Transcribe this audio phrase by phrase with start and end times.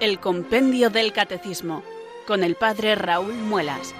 [0.00, 1.82] El Compendio del Catecismo,
[2.26, 3.94] con el Padre Raúl Muelas.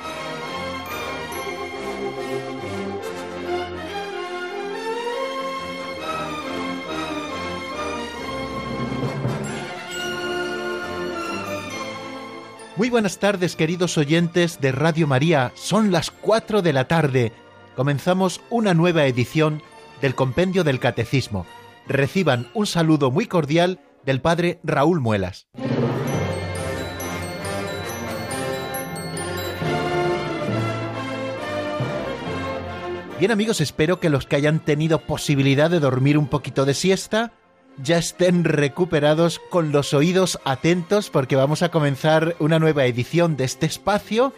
[12.76, 15.52] Muy buenas tardes, queridos oyentes de Radio María.
[15.54, 17.32] Son las 4 de la tarde.
[17.76, 19.62] Comenzamos una nueva edición
[20.00, 21.44] del Compendio del Catecismo.
[21.86, 25.46] Reciban un saludo muy cordial del Padre Raúl Muelas.
[33.20, 37.32] Bien amigos, espero que los que hayan tenido posibilidad de dormir un poquito de siesta
[37.76, 43.44] ya estén recuperados con los oídos atentos porque vamos a comenzar una nueva edición de
[43.44, 44.32] este espacio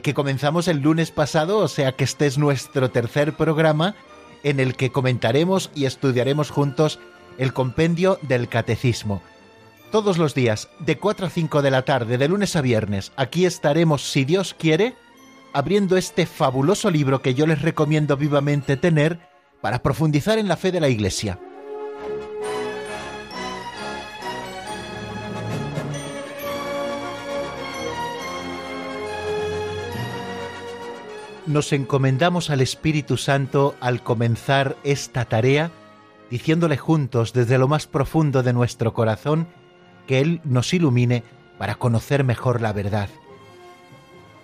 [0.00, 3.94] que comenzamos el lunes pasado, o sea que este es nuestro tercer programa
[4.42, 7.00] en el que comentaremos y estudiaremos juntos
[7.36, 9.20] el compendio del catecismo.
[9.92, 13.44] Todos los días, de 4 a 5 de la tarde, de lunes a viernes, aquí
[13.44, 14.96] estaremos, si Dios quiere,
[15.54, 19.20] abriendo este fabuloso libro que yo les recomiendo vivamente tener
[19.62, 21.38] para profundizar en la fe de la Iglesia.
[31.46, 35.70] nos encomendamos al Espíritu Santo al comenzar esta tarea,
[36.30, 39.46] diciéndole juntos desde lo más profundo de nuestro corazón
[40.06, 41.22] que Él nos ilumine
[41.58, 43.08] para conocer mejor la verdad.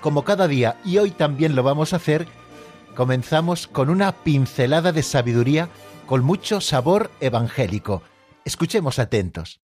[0.00, 2.26] Como cada día, y hoy también lo vamos a hacer,
[2.96, 5.68] comenzamos con una pincelada de sabiduría
[6.06, 8.02] con mucho sabor evangélico.
[8.44, 9.60] Escuchemos atentos.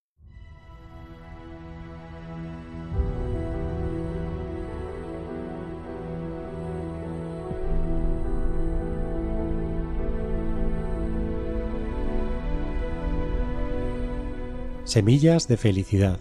[14.87, 16.17] Semillas de felicidad.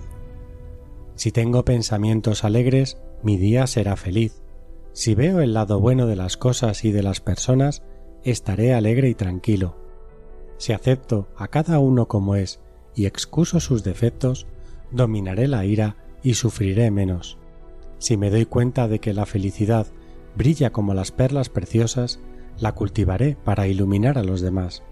[1.14, 4.42] Si tengo pensamientos alegres, mi día será feliz.
[4.92, 7.84] Si veo el lado bueno de las cosas y de las personas,
[8.24, 9.76] estaré alegre y tranquilo.
[10.58, 12.58] Si acepto a cada uno como es
[12.96, 14.48] y excuso sus defectos,
[14.90, 15.94] dominaré la ira
[16.24, 17.38] y sufriré menos.
[17.98, 19.86] Si me doy cuenta de que la felicidad
[20.34, 22.18] brilla como las perlas preciosas,
[22.58, 24.82] la cultivaré para iluminar a los demás.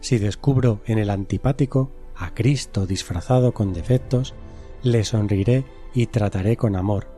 [0.00, 4.34] Si descubro en el antipático a Cristo disfrazado con defectos,
[4.82, 5.64] le sonriré
[5.94, 7.14] y trataré con amor,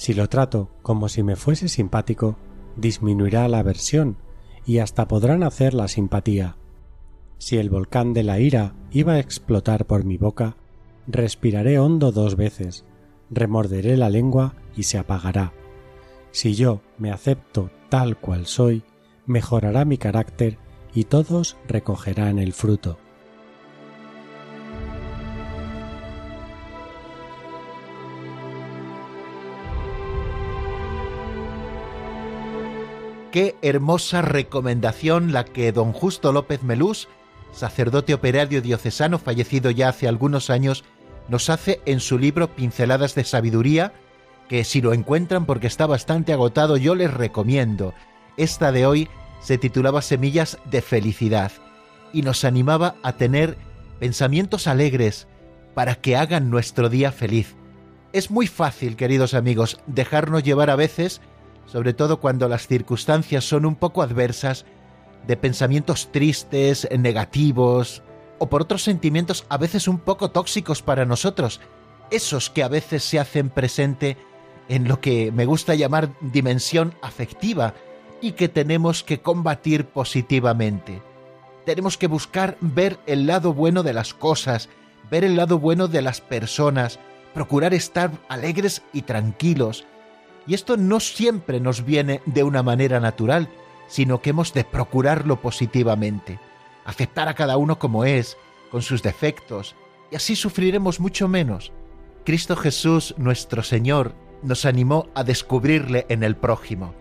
[0.00, 2.38] si lo trato como si me fuese simpático,
[2.74, 4.16] disminuirá la aversión
[4.64, 6.56] y hasta podrán hacer la simpatía.
[7.36, 10.56] Si el volcán de la ira iba a explotar por mi boca,
[11.06, 12.86] respiraré hondo dos veces,
[13.28, 15.52] remorderé la lengua y se apagará.
[16.30, 18.82] Si yo me acepto tal cual soy,
[19.26, 20.56] mejorará mi carácter
[20.94, 22.96] y todos recogerán el fruto.
[33.32, 37.06] Qué hermosa recomendación la que don Justo López Melús,
[37.52, 40.82] sacerdote operario diocesano fallecido ya hace algunos años,
[41.28, 43.92] nos hace en su libro Pinceladas de Sabiduría,
[44.48, 47.94] que si lo encuentran porque está bastante agotado yo les recomiendo.
[48.36, 49.08] Esta de hoy
[49.40, 51.52] se titulaba Semillas de Felicidad
[52.12, 53.56] y nos animaba a tener
[54.00, 55.28] pensamientos alegres
[55.74, 57.54] para que hagan nuestro día feliz.
[58.12, 61.20] Es muy fácil, queridos amigos, dejarnos llevar a veces
[61.70, 64.64] sobre todo cuando las circunstancias son un poco adversas,
[65.26, 68.02] de pensamientos tristes, negativos,
[68.38, 71.60] o por otros sentimientos a veces un poco tóxicos para nosotros,
[72.10, 74.16] esos que a veces se hacen presente
[74.68, 77.74] en lo que me gusta llamar dimensión afectiva
[78.20, 81.02] y que tenemos que combatir positivamente.
[81.66, 84.68] Tenemos que buscar ver el lado bueno de las cosas,
[85.10, 86.98] ver el lado bueno de las personas,
[87.34, 89.84] procurar estar alegres y tranquilos,
[90.46, 93.48] y esto no siempre nos viene de una manera natural,
[93.86, 96.38] sino que hemos de procurarlo positivamente,
[96.84, 98.36] aceptar a cada uno como es,
[98.70, 99.74] con sus defectos,
[100.10, 101.72] y así sufriremos mucho menos.
[102.24, 106.94] Cristo Jesús, nuestro Señor, nos animó a descubrirle en el prójimo.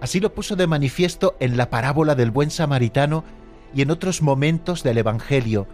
[0.00, 3.24] Así lo puso de manifiesto en la parábola del buen samaritano
[3.74, 5.66] y en otros momentos del Evangelio.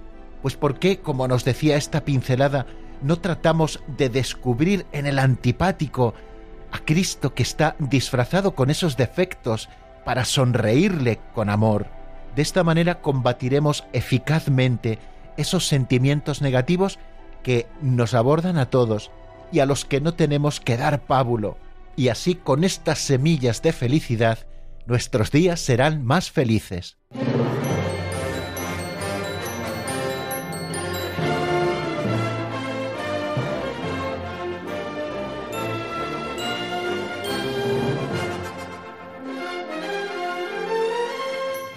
[0.42, 2.66] Pues ¿por qué, como nos decía esta pincelada,
[3.02, 6.14] no tratamos de descubrir en el antipático
[6.72, 9.68] a Cristo que está disfrazado con esos defectos
[10.04, 11.86] para sonreírle con amor?
[12.34, 14.98] De esta manera combatiremos eficazmente
[15.36, 16.98] esos sentimientos negativos
[17.42, 19.10] que nos abordan a todos
[19.50, 21.58] y a los que no tenemos que dar pábulo.
[21.94, 24.38] Y así con estas semillas de felicidad,
[24.86, 26.96] nuestros días serán más felices.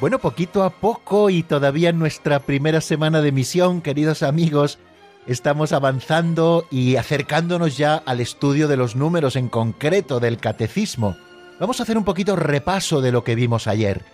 [0.05, 4.77] Bueno, poquito a poco y todavía en nuestra primera semana de misión, queridos amigos,
[5.25, 11.17] estamos avanzando y acercándonos ya al estudio de los números en concreto del catecismo.
[11.59, 14.05] Vamos a hacer un poquito repaso de lo que vimos ayer.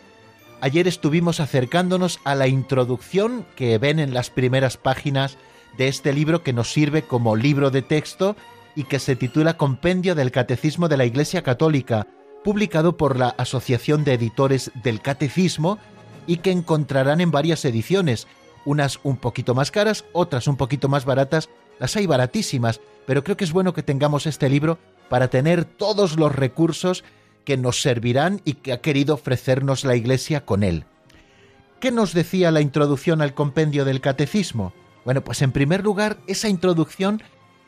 [0.62, 5.38] Ayer estuvimos acercándonos a la introducción que ven en las primeras páginas
[5.78, 8.38] de este libro que nos sirve como libro de texto
[8.78, 12.08] y que se titula Compendio del Catecismo de la Iglesia Católica,
[12.44, 15.78] publicado por la Asociación de Editores del Catecismo
[16.28, 18.28] y que encontrarán en varias ediciones,
[18.66, 21.50] unas un poquito más caras, otras un poquito más baratas,
[21.80, 24.78] las hay baratísimas, pero creo que es bueno que tengamos este libro
[25.10, 27.04] para tener todos los recursos
[27.44, 30.86] que nos servirán y que ha querido ofrecernos la Iglesia con él.
[31.80, 34.74] ¿Qué nos decía la introducción al compendio del catecismo?
[35.04, 37.24] Bueno, pues en primer lugar, esa introducción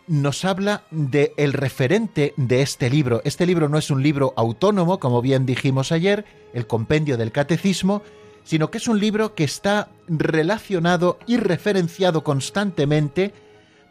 [0.08, 3.22] nos habla de el referente de este libro.
[3.24, 8.02] Este libro no es un libro autónomo, como bien dijimos ayer, el compendio del catecismo,
[8.44, 13.34] sino que es un libro que está relacionado y referenciado constantemente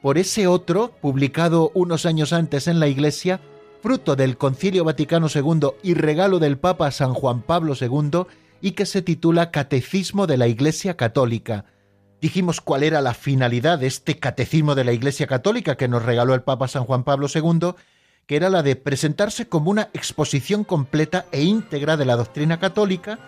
[0.02, 3.40] por ese otro, publicado unos años antes en la Iglesia,
[3.80, 8.26] fruto del Concilio Vaticano II y regalo del Papa San Juan Pablo II,
[8.60, 11.64] y que se titula Catecismo de la Iglesia Católica.
[12.22, 16.34] Dijimos cuál era la finalidad de este Catecismo de la Iglesia Católica que nos regaló
[16.34, 17.72] el Papa San Juan Pablo II,
[18.28, 23.19] que era la de presentarse como una exposición completa e íntegra de la doctrina católica,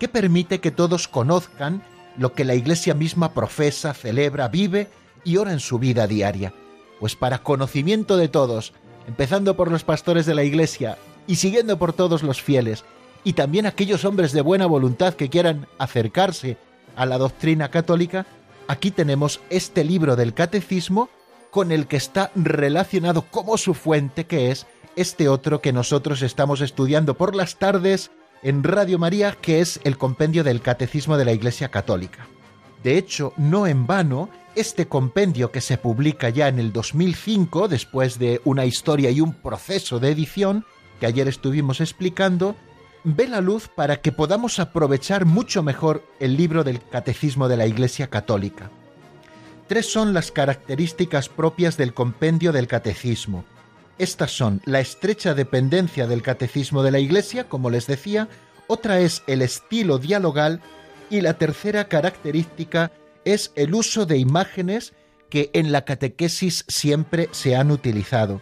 [0.00, 1.84] que permite que todos conozcan
[2.18, 4.88] lo que la Iglesia misma profesa, celebra, vive
[5.22, 6.52] y ora en su vida diaria.
[6.98, 8.72] Pues para conocimiento de todos,
[9.06, 10.98] empezando por los pastores de la Iglesia
[11.28, 12.84] y siguiendo por todos los fieles,
[13.22, 16.56] y también aquellos hombres de buena voluntad que quieran acercarse
[16.96, 18.26] a la doctrina católica,
[18.70, 21.10] aquí tenemos este libro del catecismo
[21.50, 26.60] con el que está relacionado como su fuente, que es este otro que nosotros estamos
[26.60, 28.12] estudiando por las tardes
[28.44, 32.28] en Radio María, que es el compendio del Catecismo de la Iglesia Católica.
[32.84, 38.20] De hecho, no en vano, este compendio que se publica ya en el 2005, después
[38.20, 40.64] de una historia y un proceso de edición,
[41.00, 42.54] que ayer estuvimos explicando,
[43.04, 47.66] ve la luz para que podamos aprovechar mucho mejor el libro del Catecismo de la
[47.66, 48.70] Iglesia Católica.
[49.68, 53.44] Tres son las características propias del compendio del Catecismo.
[53.98, 58.28] Estas son la estrecha dependencia del catecismo de la Iglesia, como les decía,
[58.66, 60.62] otra es el estilo dialogal
[61.10, 62.92] y la tercera característica
[63.26, 64.94] es el uso de imágenes
[65.28, 68.40] que en la catequesis siempre se han utilizado.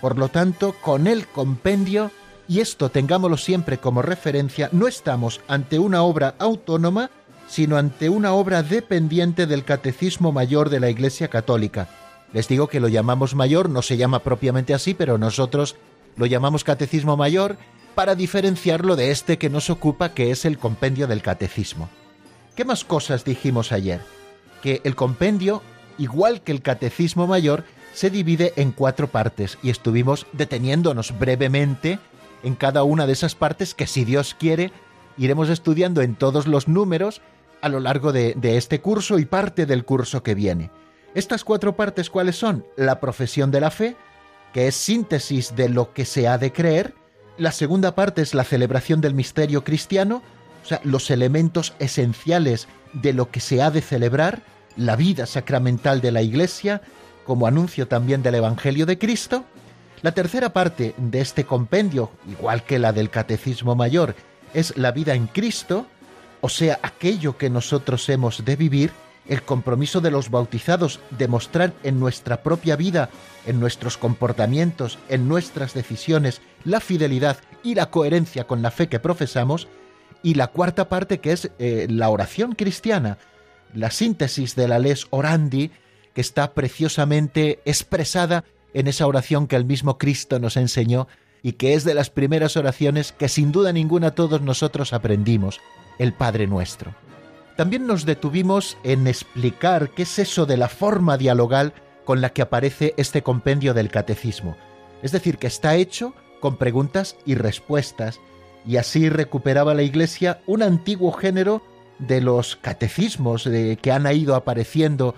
[0.00, 2.10] Por lo tanto, con el compendio,
[2.48, 7.10] y esto tengámoslo siempre como referencia, no estamos ante una obra autónoma,
[7.46, 11.88] sino ante una obra dependiente del Catecismo Mayor de la Iglesia Católica,
[12.32, 15.76] les digo que lo llamamos mayor, no se llama propiamente así, pero nosotros
[16.16, 17.56] lo llamamos catecismo mayor
[17.94, 21.88] para diferenciarlo de este que nos ocupa, que es el compendio del catecismo.
[22.54, 24.00] ¿Qué más cosas dijimos ayer?
[24.62, 25.62] Que el compendio,
[25.96, 27.64] igual que el catecismo mayor,
[27.94, 31.98] se divide en cuatro partes y estuvimos deteniéndonos brevemente
[32.42, 34.72] en cada una de esas partes que si Dios quiere
[35.18, 37.20] iremos estudiando en todos los números
[37.60, 40.70] a lo largo de, este curso y parte del curso que viene.
[41.14, 42.64] Estas cuatro partes, ¿cuáles son?
[42.76, 43.96] La profesión de la fe,
[44.52, 46.94] que es síntesis de lo que se ha de creer.
[47.36, 50.22] La segunda parte es la celebración del misterio cristiano,
[50.64, 54.42] o sea, los elementos esenciales de lo que se ha de celebrar,
[54.76, 56.82] la vida sacramental de la Iglesia,
[57.24, 59.44] como anuncio también del Evangelio de Cristo.
[60.02, 64.14] La tercera parte de este compendio, igual que la del Catecismo Mayor,
[64.54, 65.86] es la vida en Cristo,
[66.40, 68.92] o sea, aquello que nosotros hemos de vivir
[69.26, 73.10] el compromiso de los bautizados de mostrar en nuestra propia vida,
[73.44, 79.00] en nuestros comportamientos, en nuestras decisiones, la fidelidad y la coherencia con la fe que
[79.00, 79.68] profesamos,
[80.22, 83.18] y la cuarta parte que es eh, la oración cristiana,
[83.74, 85.70] la síntesis de la les orandi,
[86.14, 91.08] que está preciosamente expresada en esa oración que el mismo Cristo nos enseñó
[91.42, 95.60] y que es de las primeras oraciones que sin duda ninguna todos nosotros aprendimos,
[95.98, 96.94] el Padre nuestro.
[97.56, 101.72] También nos detuvimos en explicar qué es eso de la forma dialogal
[102.04, 104.56] con la que aparece este compendio del catecismo.
[105.02, 108.20] Es decir, que está hecho con preguntas y respuestas,
[108.66, 111.62] y así recuperaba la Iglesia un antiguo género
[111.98, 113.48] de los catecismos
[113.82, 115.14] que han ido apareciendo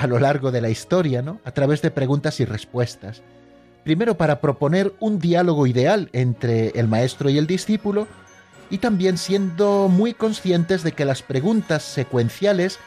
[0.00, 1.40] a lo largo de la historia, ¿no?
[1.44, 3.22] A través de preguntas y respuestas.
[3.84, 8.08] Primero para proponer un diálogo ideal entre el maestro y el discípulo,
[8.70, 12.78] y también siendo muy conscientes de que las preguntas secuenciales,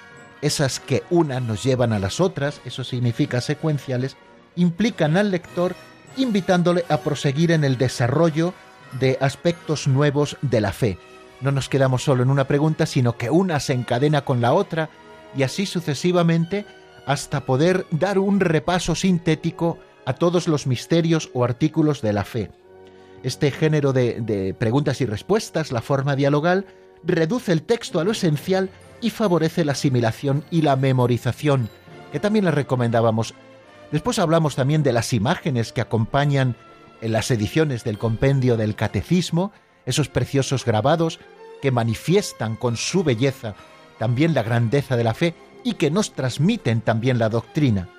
[0.42, 4.18] esas que unas nos llevan a las otras, eso significa secuenciales,
[4.56, 5.76] implican al lector
[6.18, 8.56] invitándole a proseguir en el desarrollo
[9.00, 10.98] de aspectos nuevos de la fe.
[11.42, 14.90] No nos quedamos solo en una pregunta, sino que una se encadena con la otra
[15.36, 16.66] y así sucesivamente
[17.06, 22.52] hasta poder dar un repaso sintético a todos los misterios o artículos de la fe.
[23.24, 26.66] Este género de, preguntas y respuestas, la forma dialogal,
[27.04, 28.70] reduce el texto a lo esencial
[29.02, 31.70] y favorece la asimilación y la memorización,
[32.12, 33.34] que también le recomendábamos.
[33.92, 36.56] Después hablamos también de las imágenes que acompañan
[37.02, 39.52] en las ediciones del compendio del catecismo,
[39.86, 41.20] esos preciosos grabados
[41.62, 43.56] que manifiestan con su belleza
[43.98, 47.90] también la grandeza de la fe y que nos transmiten también la doctrina.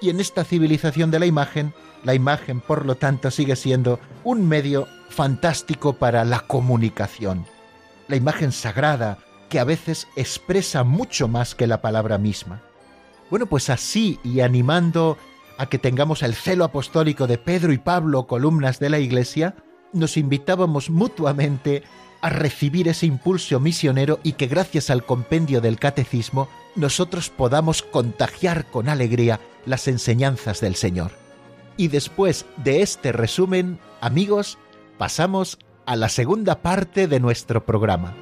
[0.00, 1.72] Y en esta civilización de la imagen
[2.06, 7.44] la imagen, por lo tanto, sigue siendo un medio fantástico para la comunicación.
[8.06, 12.62] La imagen sagrada, que a veces expresa mucho más que la palabra misma.
[13.28, 15.18] Bueno, pues así y animando
[15.58, 19.56] a que tengamos el celo apostólico de Pedro y Pablo, columnas de la Iglesia,
[19.92, 21.82] nos invitábamos mutuamente
[22.20, 28.70] a recibir ese impulso misionero y que gracias al compendio del catecismo nosotros podamos contagiar
[28.70, 31.12] con alegría las enseñanzas del Señor.
[31.76, 34.58] Y después de este resumen, amigos,
[34.98, 38.14] pasamos a la segunda parte de nuestro programa.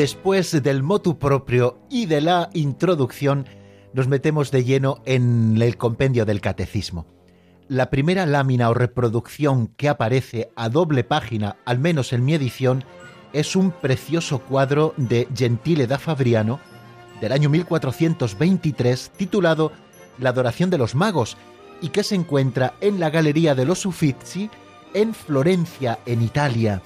[0.00, 3.44] Después del motu propio y de la introducción,
[3.92, 7.04] nos metemos de lleno en el compendio del catecismo.
[7.68, 12.82] La primera lámina o reproducción que aparece a doble página, al menos en mi edición,
[13.34, 16.60] es un precioso cuadro de Gentile da Fabriano
[17.20, 19.70] del año 1423 titulado
[20.18, 21.36] La adoración de los magos
[21.82, 24.48] y que se encuentra en la Galería de los Uffizi
[24.94, 26.80] en Florencia, en Italia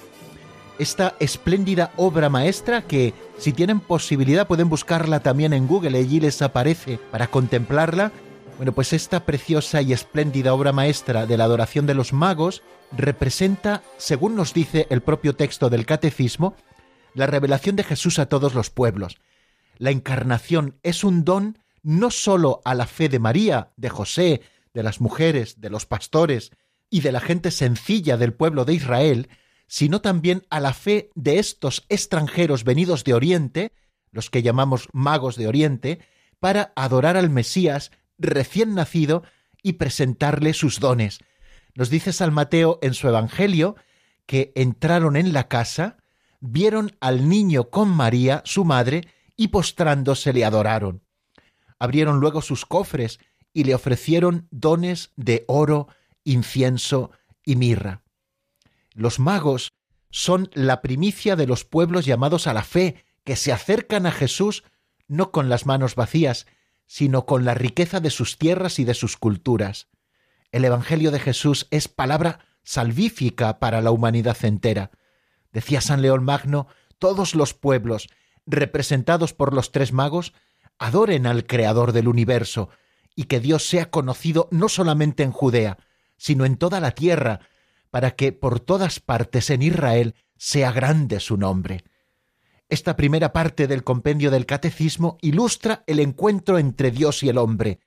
[0.78, 6.42] esta espléndida obra maestra que, si tienen posibilidad, pueden buscarla también en Google, allí les
[6.42, 8.12] aparece para contemplarla.
[8.56, 12.62] Bueno, pues esta preciosa y espléndida obra maestra de la adoración de los magos
[12.96, 16.54] representa, según nos dice el propio texto del Catecismo,
[17.14, 19.18] la revelación de Jesús a todos los pueblos.
[19.78, 24.40] La encarnación es un don no sólo a la fe de María, de José,
[24.72, 26.50] de las mujeres, de los pastores
[26.90, 29.28] y de la gente sencilla del pueblo de Israel,
[29.66, 33.72] sino también a la fe de estos extranjeros venidos de Oriente,
[34.10, 36.00] los que llamamos magos de Oriente,
[36.38, 39.22] para adorar al Mesías recién nacido
[39.62, 41.18] y presentarle sus dones.
[41.74, 43.76] Nos dice San Mateo en su Evangelio
[44.26, 45.98] que entraron en la casa,
[46.40, 51.02] vieron al niño con María, su madre, y postrándose le adoraron.
[51.78, 53.18] Abrieron luego sus cofres
[53.52, 55.88] y le ofrecieron dones de oro,
[56.22, 57.10] incienso
[57.44, 58.03] y mirra.
[58.94, 59.74] Los magos
[60.10, 64.64] son la primicia de los pueblos llamados a la fe, que se acercan a Jesús
[65.08, 66.46] no con las manos vacías,
[66.86, 69.88] sino con la riqueza de sus tierras y de sus culturas.
[70.52, 74.90] El Evangelio de Jesús es palabra salvífica para la humanidad entera.
[75.52, 78.08] Decía San León Magno, todos los pueblos,
[78.46, 80.32] representados por los tres magos,
[80.78, 82.70] adoren al Creador del universo,
[83.16, 85.78] y que Dios sea conocido no solamente en Judea,
[86.16, 87.40] sino en toda la tierra,
[87.94, 91.84] para que por todas partes en Israel sea grande su nombre.
[92.68, 97.78] Esta primera parte del compendio del Catecismo ilustra el encuentro entre Dios y el hombre,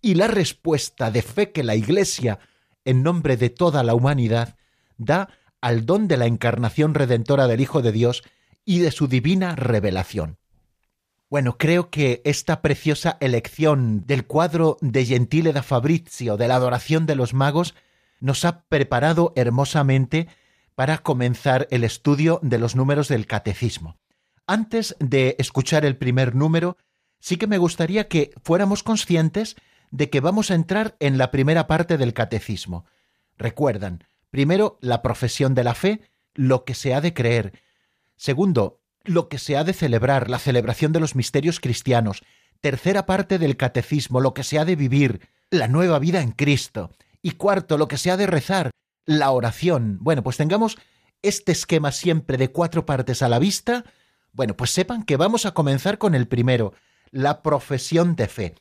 [0.00, 2.38] y la respuesta de fe que la Iglesia,
[2.84, 4.54] en nombre de toda la humanidad,
[4.98, 5.30] da
[5.60, 8.22] al don de la encarnación redentora del Hijo de Dios
[8.64, 10.38] y de su divina revelación.
[11.28, 17.04] Bueno, creo que esta preciosa elección del cuadro de Gentile da Fabrizio de la adoración
[17.06, 17.74] de los magos
[18.20, 20.28] nos ha preparado hermosamente
[20.74, 23.98] para comenzar el estudio de los números del catecismo.
[24.46, 26.76] Antes de escuchar el primer número,
[27.18, 29.56] sí que me gustaría que fuéramos conscientes
[29.90, 32.84] de que vamos a entrar en la primera parte del catecismo.
[33.36, 36.00] Recuerdan, primero, la profesión de la fe,
[36.34, 37.60] lo que se ha de creer.
[38.16, 42.22] Segundo, lo que se ha de celebrar, la celebración de los misterios cristianos.
[42.60, 46.90] Tercera parte del catecismo, lo que se ha de vivir, la nueva vida en Cristo.
[47.26, 48.70] Y cuarto, lo que se ha de rezar,
[49.04, 49.98] la oración.
[50.00, 50.78] Bueno, pues tengamos
[51.22, 53.84] este esquema siempre de cuatro partes a la vista
[54.36, 56.74] bueno, pues sepan que vamos a comenzar con el primero,
[57.10, 58.54] la profesión de fe.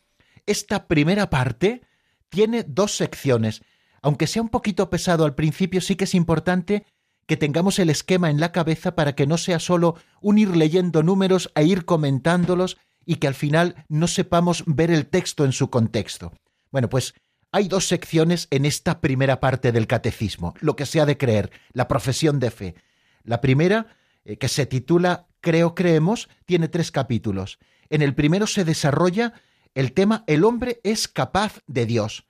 [0.46, 1.82] Esta primera parte
[2.30, 3.62] tiene dos secciones.
[4.02, 6.86] Aunque sea un poquito pesado al principio, sí que es importante
[7.28, 11.04] que tengamos el esquema en la cabeza para que no sea solo un ir leyendo
[11.04, 15.70] números e ir comentándolos y que al final no sepamos ver el texto en su
[15.70, 16.32] contexto.
[16.72, 17.16] Bueno, pues
[17.56, 21.52] hay dos secciones en esta primera parte del catecismo, lo que se ha de creer,
[21.72, 22.76] la profesión de fe.
[23.24, 23.96] La primera,
[24.26, 27.58] eh, que se titula Creo, creemos, tiene tres capítulos.
[27.90, 29.32] En el primero se desarrolla
[29.74, 32.26] el tema El hombre es capaz de Dios.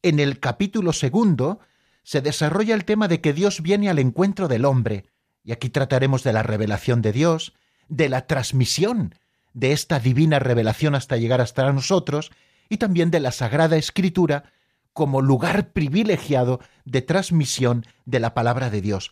[0.00, 1.60] En el capítulo segundo
[2.02, 5.04] se desarrolla el tema de que Dios viene al encuentro del hombre.
[5.44, 7.52] Y aquí trataremos de la revelación de Dios,
[7.90, 9.14] de la transmisión
[9.52, 12.30] de esta divina revelación hasta llegar hasta nosotros,
[12.68, 14.44] y también de la Sagrada Escritura
[14.92, 19.10] como lugar privilegiado de transmisión de la palabra de Dios.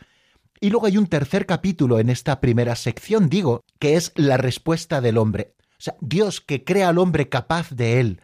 [0.61, 5.01] Y luego hay un tercer capítulo en esta primera sección, digo, que es la respuesta
[5.01, 5.55] del hombre.
[5.79, 8.23] O sea, Dios que crea al hombre capaz de él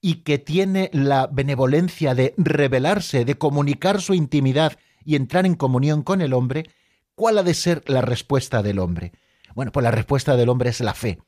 [0.00, 6.02] y que tiene la benevolencia de revelarse, de comunicar su intimidad y entrar en comunión
[6.02, 6.70] con el hombre,
[7.14, 9.12] ¿cuál ha de ser la respuesta del hombre?
[9.54, 11.18] Bueno, pues la respuesta del hombre es la fe.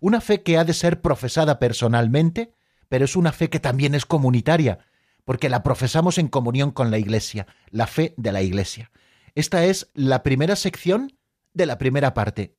[0.00, 2.52] Una fe que ha de ser profesada personalmente,
[2.88, 4.78] pero es una fe que también es comunitaria,
[5.24, 8.90] porque la profesamos en comunión con la Iglesia, la fe de la Iglesia.
[9.34, 11.18] Esta es la primera sección
[11.52, 12.56] de la primera parte.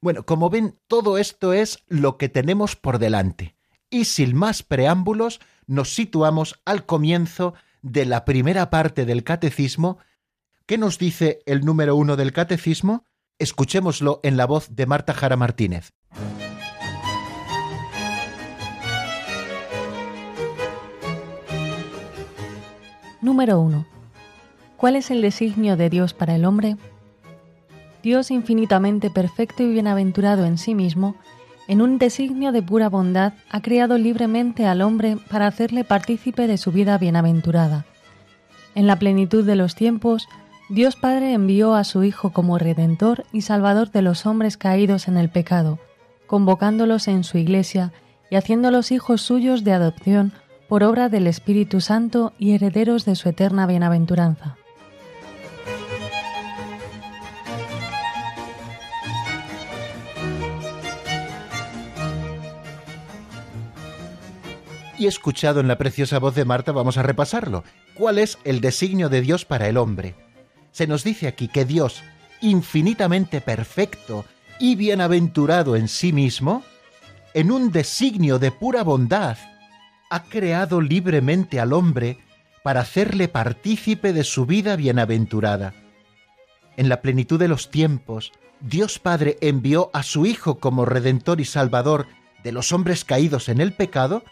[0.00, 3.56] Bueno, como ven, todo esto es lo que tenemos por delante.
[3.90, 9.98] Y sin más preámbulos, nos situamos al comienzo de la primera parte del catecismo.
[10.66, 13.04] ¿Qué nos dice el número uno del catecismo?
[13.38, 15.92] Escuchémoslo en la voz de Marta Jara Martínez.
[23.20, 23.84] Número 1.
[24.76, 26.76] ¿Cuál es el designio de Dios para el hombre?
[28.00, 31.16] Dios infinitamente perfecto y bienaventurado en sí mismo,
[31.66, 36.58] en un designio de pura bondad, ha creado libremente al hombre para hacerle partícipe de
[36.58, 37.86] su vida bienaventurada.
[38.76, 40.28] En la plenitud de los tiempos,
[40.68, 45.16] Dios Padre envió a su Hijo como Redentor y Salvador de los hombres caídos en
[45.16, 45.80] el pecado,
[46.28, 47.92] convocándolos en su Iglesia
[48.30, 50.32] y haciéndolos hijos suyos de adopción
[50.68, 54.56] por obra del Espíritu Santo y herederos de su eterna bienaventuranza.
[64.98, 67.62] y escuchado en la preciosa voz de Marta, vamos a repasarlo.
[67.94, 70.16] ¿Cuál es el designio de Dios para el hombre?
[70.72, 72.02] Se nos dice aquí que Dios,
[72.40, 74.24] infinitamente perfecto
[74.58, 76.64] y bienaventurado en sí mismo,
[77.32, 79.38] en un designio de pura bondad,
[80.10, 82.18] ha creado libremente al hombre
[82.62, 85.74] para hacerle partícipe de su vida bienaventurada.
[86.76, 91.44] En la plenitud de los tiempos, Dios Padre envió a su Hijo como Redentor y
[91.44, 92.06] Salvador
[92.42, 94.24] de los hombres caídos en el pecado,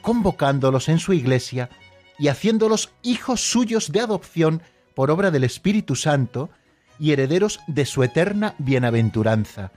[0.00, 1.70] convocándolos en su iglesia
[2.18, 4.62] y haciéndolos hijos suyos de adopción
[4.94, 6.50] por obra del Espíritu Santo
[6.98, 9.72] y herederos de su eterna bienaventuranza.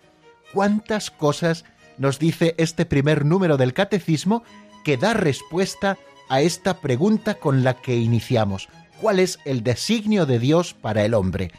[0.53, 1.65] ¿Cuántas cosas
[1.97, 4.43] nos dice este primer número del Catecismo
[4.85, 5.97] que da respuesta
[6.29, 8.69] a esta pregunta con la que iniciamos?
[9.01, 11.51] ¿Cuál es el designio de Dios para el hombre?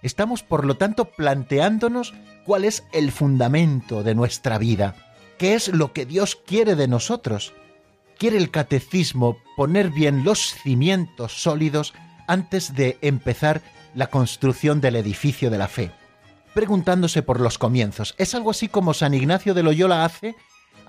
[0.00, 2.14] Estamos, por lo tanto, planteándonos
[2.46, 4.94] cuál es el fundamento de nuestra vida,
[5.36, 7.52] qué es lo que Dios quiere de nosotros
[8.20, 11.94] quiere el catecismo poner bien los cimientos sólidos
[12.28, 13.62] antes de empezar
[13.94, 15.90] la construcción del edificio de la fe,
[16.52, 18.14] preguntándose por los comienzos.
[18.18, 20.36] Es algo así como San Ignacio de Loyola hace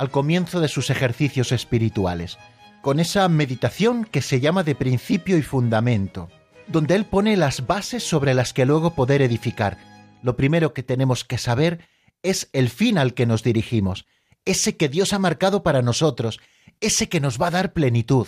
[0.01, 2.39] al comienzo de sus ejercicios espirituales,
[2.81, 6.27] con esa meditación que se llama de principio y fundamento,
[6.65, 9.77] donde él pone las bases sobre las que luego poder edificar.
[10.23, 11.87] Lo primero que tenemos que saber
[12.23, 14.07] es el fin al que nos dirigimos,
[14.43, 16.39] ese que Dios ha marcado para nosotros,
[16.79, 18.27] ese que nos va a dar plenitud.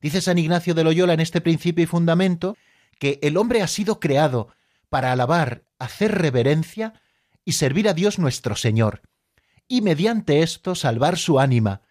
[0.00, 2.56] Dice San Ignacio de Loyola en este principio y fundamento
[2.98, 4.48] que el hombre ha sido creado
[4.88, 6.94] para alabar, hacer reverencia
[7.44, 9.02] y servir a Dios nuestro Señor,
[9.70, 11.82] y mediante esto salvar su ánima,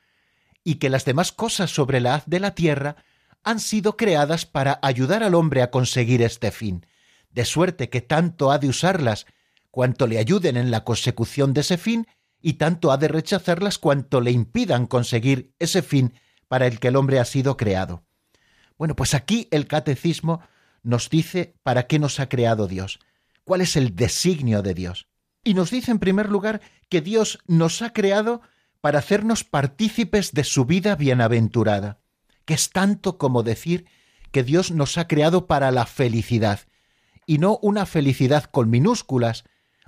[0.66, 2.98] y que las demás cosas sobre la haz de la tierra
[3.42, 6.86] han sido creadas para ayudar al hombre a conseguir este fin.
[7.32, 9.28] de suerte que tanto ha de usarlas
[9.72, 12.08] cuanto le ayuden en la consecución de ese fin,
[12.42, 16.14] y tanto ha de rechazarlas cuanto le impidan conseguir ese fin
[16.48, 18.04] para el que el hombre ha sido creado.
[18.78, 20.42] Bueno, pues aquí el catecismo
[20.82, 23.00] nos dice para qué nos ha creado Dios,
[23.46, 25.09] cuál es el designio de Dios.
[25.50, 28.42] Y nos dice en primer lugar que Dios nos ha creado
[28.82, 31.98] para hacernos partícipes de su vida bienaventurada,
[32.46, 33.88] que es tanto como decir
[34.32, 36.60] que Dios nos ha creado para la felicidad,
[37.26, 39.44] y no una felicidad con minúsculas,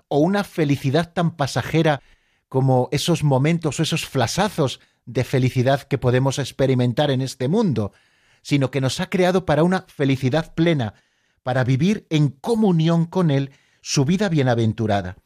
[0.08, 2.02] o una felicidad tan pasajera
[2.50, 7.92] como esos momentos o esos flasazos de felicidad que podemos experimentar en este mundo,
[8.42, 10.96] sino que nos ha creado para una felicidad plena,
[11.44, 15.18] para vivir en comunión con Él su vida bienaventurada,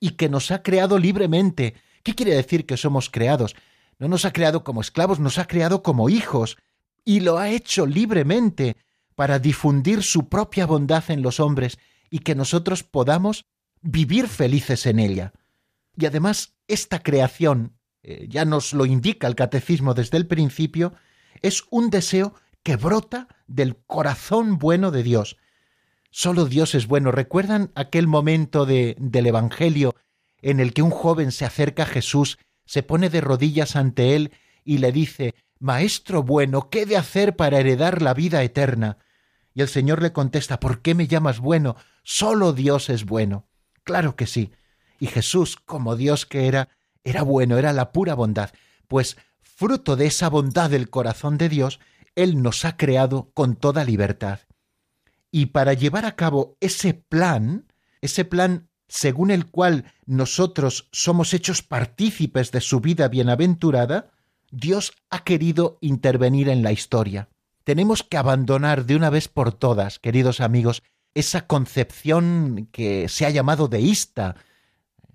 [0.00, 1.74] y que nos ha creado libremente.
[2.02, 3.56] ¿Qué quiere decir que somos creados?
[3.98, 6.56] No nos ha creado como esclavos, nos ha creado como hijos,
[7.04, 8.76] y lo ha hecho libremente
[9.14, 11.78] para difundir su propia bondad en los hombres
[12.10, 13.46] y que nosotros podamos
[13.80, 15.32] vivir felices en ella.
[15.96, 20.92] Y además, esta creación, eh, ya nos lo indica el catecismo desde el principio,
[21.42, 25.36] es un deseo que brota del corazón bueno de Dios.
[26.18, 27.12] Solo Dios es bueno.
[27.12, 29.94] ¿Recuerdan aquel momento de, del Evangelio
[30.40, 34.32] en el que un joven se acerca a Jesús, se pone de rodillas ante él
[34.64, 38.96] y le dice, Maestro bueno, ¿qué he de hacer para heredar la vida eterna?
[39.52, 41.76] Y el Señor le contesta, ¿por qué me llamas bueno?
[42.02, 43.46] Solo Dios es bueno.
[43.84, 44.52] Claro que sí.
[44.98, 46.70] Y Jesús, como Dios que era,
[47.04, 48.52] era bueno, era la pura bondad.
[48.88, 51.78] Pues fruto de esa bondad del corazón de Dios,
[52.14, 54.40] él nos ha creado con toda libertad.
[55.36, 57.70] Y para llevar a cabo ese plan,
[58.00, 64.12] ese plan según el cual nosotros somos hechos partícipes de su vida bienaventurada,
[64.50, 67.28] Dios ha querido intervenir en la historia.
[67.64, 73.30] Tenemos que abandonar de una vez por todas, queridos amigos, esa concepción que se ha
[73.30, 74.36] llamado deísta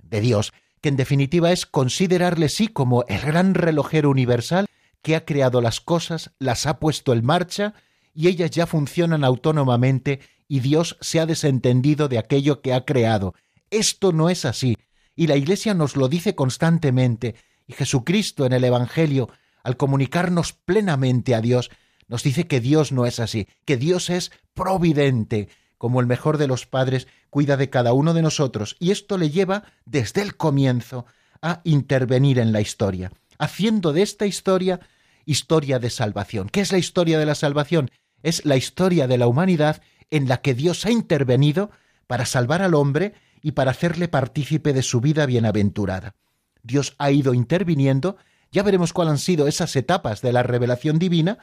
[0.03, 4.67] de Dios, que en definitiva es considerarle sí como el gran relojero universal
[5.01, 7.73] que ha creado las cosas, las ha puesto en marcha
[8.13, 13.33] y ellas ya funcionan autónomamente y Dios se ha desentendido de aquello que ha creado.
[13.69, 14.77] Esto no es así
[15.15, 17.35] y la Iglesia nos lo dice constantemente
[17.67, 19.29] y Jesucristo en el Evangelio,
[19.63, 21.69] al comunicarnos plenamente a Dios,
[22.07, 25.47] nos dice que Dios no es así, que Dios es providente,
[25.77, 29.29] como el mejor de los padres cuida de cada uno de nosotros, y esto le
[29.29, 31.05] lleva desde el comienzo
[31.41, 34.79] a intervenir en la historia haciendo de esta historia
[35.25, 36.47] historia de salvación.
[36.49, 37.89] ¿Qué es la historia de la salvación?
[38.23, 41.71] Es la historia de la humanidad en la que Dios ha intervenido
[42.07, 46.15] para salvar al hombre y para hacerle partícipe de su vida bienaventurada.
[46.63, 48.17] Dios ha ido interviniendo,
[48.51, 51.39] ya veremos cuáles han sido esas etapas de la revelación divina,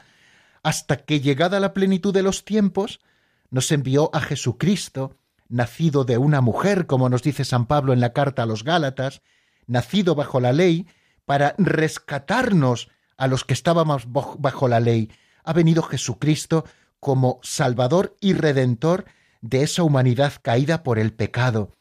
[0.63, 2.99] hasta que llegada la plenitud de los tiempos,
[3.49, 8.13] nos envió a Jesucristo, nacido de una mujer, como nos dice San Pablo en la
[8.13, 9.21] carta a los Gálatas,
[9.65, 10.87] nacido bajo la ley,
[11.25, 15.11] para rescatarnos a los que estábamos bajo la ley.
[15.43, 16.65] Ha venido Jesucristo
[16.99, 19.05] como Salvador y Redentor
[19.41, 21.71] de esa humanidad caída por el pecado,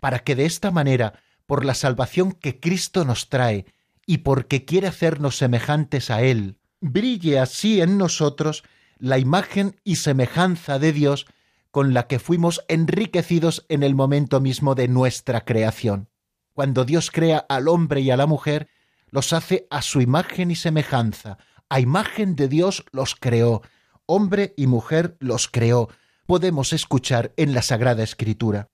[0.00, 3.66] para que de esta manera, por la salvación que Cristo nos trae
[4.06, 8.64] y porque quiere hacernos semejantes a Él, brille así en nosotros
[8.98, 11.26] la imagen y semejanza de Dios
[11.70, 16.08] con la que fuimos enriquecidos en el momento mismo de nuestra creación.
[16.52, 18.68] Cuando Dios crea al hombre y a la mujer,
[19.10, 21.38] los hace a su imagen y semejanza.
[21.74, 23.60] A imagen de Dios los creó.
[24.06, 25.88] Hombre y mujer los creó.
[26.24, 28.70] Podemos escuchar en la Sagrada Escritura.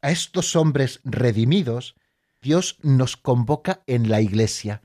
[0.00, 1.96] A estos hombres redimidos,
[2.40, 4.82] Dios nos convoca en la Iglesia.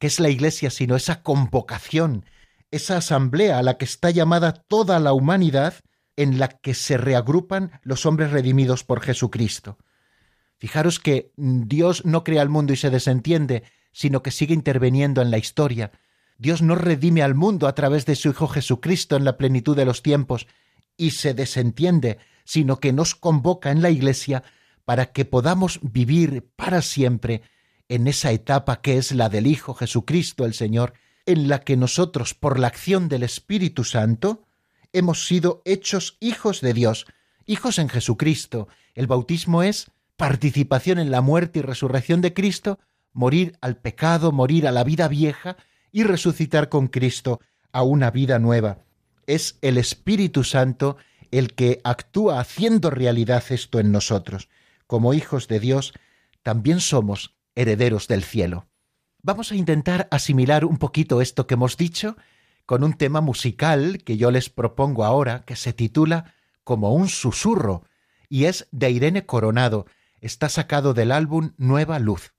[0.00, 2.24] ¿Qué es la Iglesia sino esa convocación,
[2.72, 5.74] esa asamblea a la que está llamada toda la humanidad
[6.16, 9.78] en la que se reagrupan los hombres redimidos por Jesucristo?
[10.58, 15.30] Fijaros que Dios no crea el mundo y se desentiende, sino que sigue interviniendo en
[15.30, 15.92] la historia.
[16.38, 19.84] Dios no redime al mundo a través de su Hijo Jesucristo en la plenitud de
[19.84, 20.46] los tiempos
[20.96, 24.42] y se desentiende, sino que nos convoca en la Iglesia
[24.84, 27.42] para que podamos vivir para siempre
[27.88, 30.94] en esa etapa que es la del Hijo Jesucristo el Señor,
[31.24, 34.44] en la que nosotros, por la acción del Espíritu Santo,
[34.92, 37.06] hemos sido hechos hijos de Dios,
[37.46, 38.68] hijos en Jesucristo.
[38.94, 42.78] El bautismo es participación en la muerte y resurrección de Cristo
[43.12, 45.56] morir al pecado, morir a la vida vieja
[45.96, 47.40] y resucitar con Cristo
[47.72, 48.80] a una vida nueva.
[49.26, 50.98] Es el Espíritu Santo
[51.30, 54.50] el que actúa haciendo realidad esto en nosotros.
[54.86, 55.94] Como hijos de Dios,
[56.42, 58.66] también somos herederos del cielo.
[59.22, 62.18] Vamos a intentar asimilar un poquito esto que hemos dicho
[62.66, 67.84] con un tema musical que yo les propongo ahora, que se titula Como un susurro,
[68.28, 69.86] y es de Irene Coronado.
[70.20, 72.34] Está sacado del álbum Nueva Luz.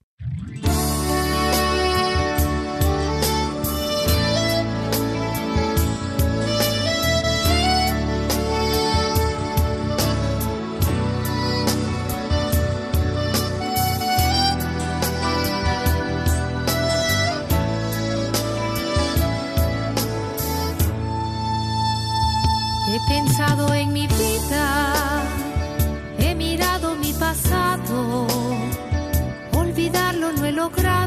[30.70, 31.07] logrado.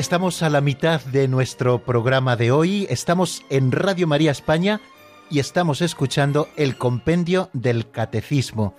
[0.00, 2.86] Estamos a la mitad de nuestro programa de hoy.
[2.88, 4.80] Estamos en Radio María España
[5.28, 8.74] y estamos escuchando el compendio del Catecismo.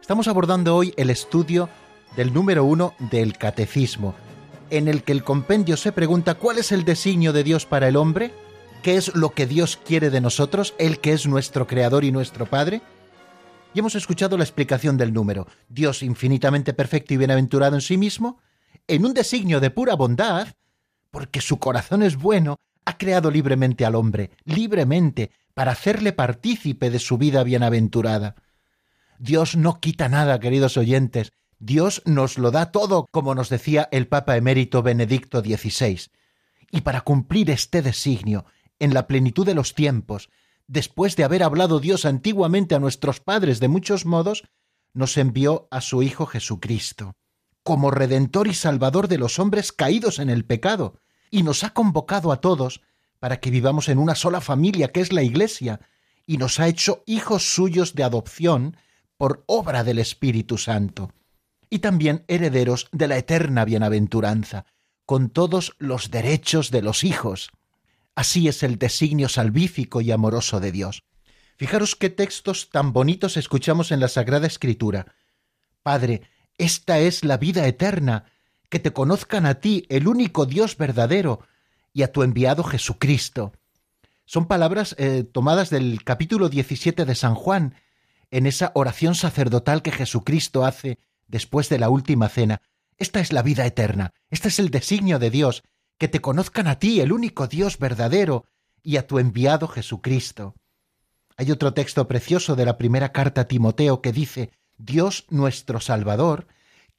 [0.00, 1.68] Estamos abordando hoy el estudio
[2.14, 4.14] del número uno del Catecismo,
[4.70, 7.96] en el que el compendio se pregunta cuál es el designio de Dios para el
[7.96, 8.32] hombre,
[8.84, 12.46] qué es lo que Dios quiere de nosotros, Él que es nuestro Creador y nuestro
[12.46, 12.80] Padre.
[13.74, 15.48] Y hemos escuchado la explicación del número.
[15.68, 18.38] Dios infinitamente perfecto y bienaventurado en sí mismo,
[18.86, 20.46] en un designio de pura bondad,
[21.10, 26.98] porque su corazón es bueno, ha creado libremente al hombre, libremente, para hacerle partícipe de
[26.98, 28.36] su vida bienaventurada.
[29.18, 34.06] Dios no quita nada, queridos oyentes, Dios nos lo da todo, como nos decía el
[34.06, 36.06] Papa emérito Benedicto XVI.
[36.70, 38.46] Y para cumplir este designio,
[38.78, 40.30] en la plenitud de los tiempos,
[40.66, 44.44] después de haber hablado Dios antiguamente a nuestros padres de muchos modos,
[44.94, 47.14] nos envió a su Hijo Jesucristo
[47.70, 50.96] como Redentor y Salvador de los hombres caídos en el pecado,
[51.30, 52.80] y nos ha convocado a todos
[53.20, 55.78] para que vivamos en una sola familia que es la Iglesia,
[56.26, 58.76] y nos ha hecho hijos suyos de adopción
[59.16, 61.12] por obra del Espíritu Santo,
[61.70, 64.66] y también herederos de la eterna bienaventuranza,
[65.06, 67.52] con todos los derechos de los hijos.
[68.16, 71.04] Así es el designio salvífico y amoroso de Dios.
[71.56, 75.14] Fijaros qué textos tan bonitos escuchamos en la Sagrada Escritura.
[75.84, 76.22] Padre,
[76.60, 78.26] esta es la vida eterna,
[78.68, 81.40] que te conozcan a ti, el único Dios verdadero,
[81.94, 83.52] y a tu enviado Jesucristo.
[84.26, 87.74] Son palabras eh, tomadas del capítulo 17 de San Juan,
[88.30, 92.60] en esa oración sacerdotal que Jesucristo hace después de la última cena.
[92.98, 95.62] Esta es la vida eterna, este es el designio de Dios,
[95.96, 98.44] que te conozcan a ti, el único Dios verdadero,
[98.82, 100.54] y a tu enviado Jesucristo.
[101.38, 104.50] Hay otro texto precioso de la primera carta a Timoteo que dice,
[104.84, 106.46] Dios nuestro Salvador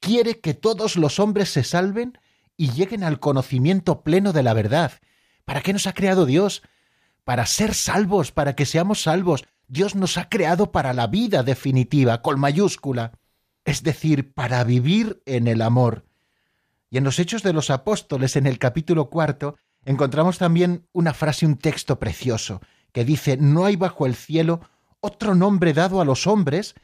[0.00, 2.18] quiere que todos los hombres se salven
[2.56, 4.92] y lleguen al conocimiento pleno de la verdad.
[5.44, 6.62] ¿Para qué nos ha creado Dios?
[7.24, 9.44] Para ser salvos, para que seamos salvos.
[9.68, 13.12] Dios nos ha creado para la vida definitiva, con mayúscula,
[13.64, 16.04] es decir, para vivir en el amor.
[16.90, 21.46] Y en los Hechos de los Apóstoles, en el capítulo cuarto, encontramos también una frase,
[21.46, 22.60] un texto precioso,
[22.92, 24.60] que dice, no hay bajo el cielo
[25.00, 26.74] otro nombre dado a los hombres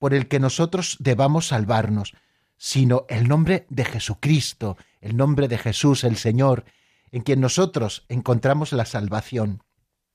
[0.00, 2.14] por el que nosotros debamos salvarnos,
[2.56, 6.64] sino el nombre de Jesucristo, el nombre de Jesús el Señor,
[7.12, 9.62] en quien nosotros encontramos la salvación.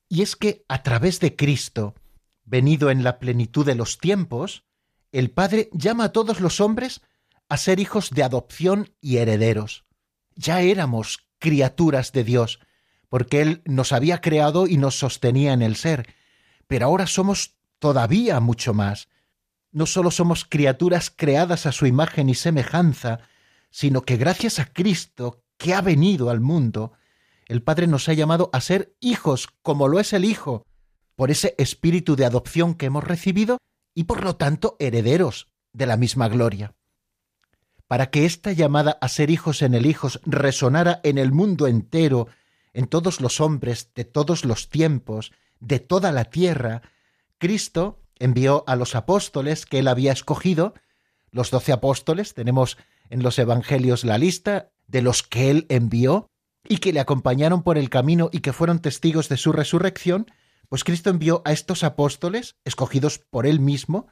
[0.10, 1.94] Y es que a través de Cristo,
[2.44, 4.64] venido en la plenitud de los tiempos,
[5.12, 7.02] el Padre llama a todos los hombres
[7.48, 9.86] a ser hijos de adopción y herederos.
[10.36, 12.60] Ya éramos criaturas de Dios,
[13.08, 16.16] porque Él nos había creado y nos sostenía en el ser,
[16.66, 19.10] pero ahora somos todavía mucho más
[19.76, 23.20] no solo somos criaturas creadas a su imagen y semejanza,
[23.72, 26.94] sino que gracias a Cristo, que ha venido al mundo,
[27.46, 30.66] el Padre nos ha llamado a ser hijos, como lo es el Hijo,
[31.18, 33.58] por ese espíritu de adopción que hemos recibido
[33.94, 36.74] y por lo tanto herederos de la misma gloria.
[37.86, 42.30] Para que esta llamada a ser hijos en el Hijos resonara en el mundo entero,
[42.72, 46.82] en todos los hombres de todos los tiempos, de toda la tierra,
[47.40, 50.74] Cristo envió a los apóstoles que él había escogido,
[51.32, 52.78] los doce apóstoles, tenemos
[53.10, 56.30] en los evangelios la lista de los que él envió
[56.68, 60.28] y que le acompañaron por el camino y que fueron testigos de su resurrección,
[60.70, 64.08] pues Cristo envió a estos apóstoles, escogidos por él mismo,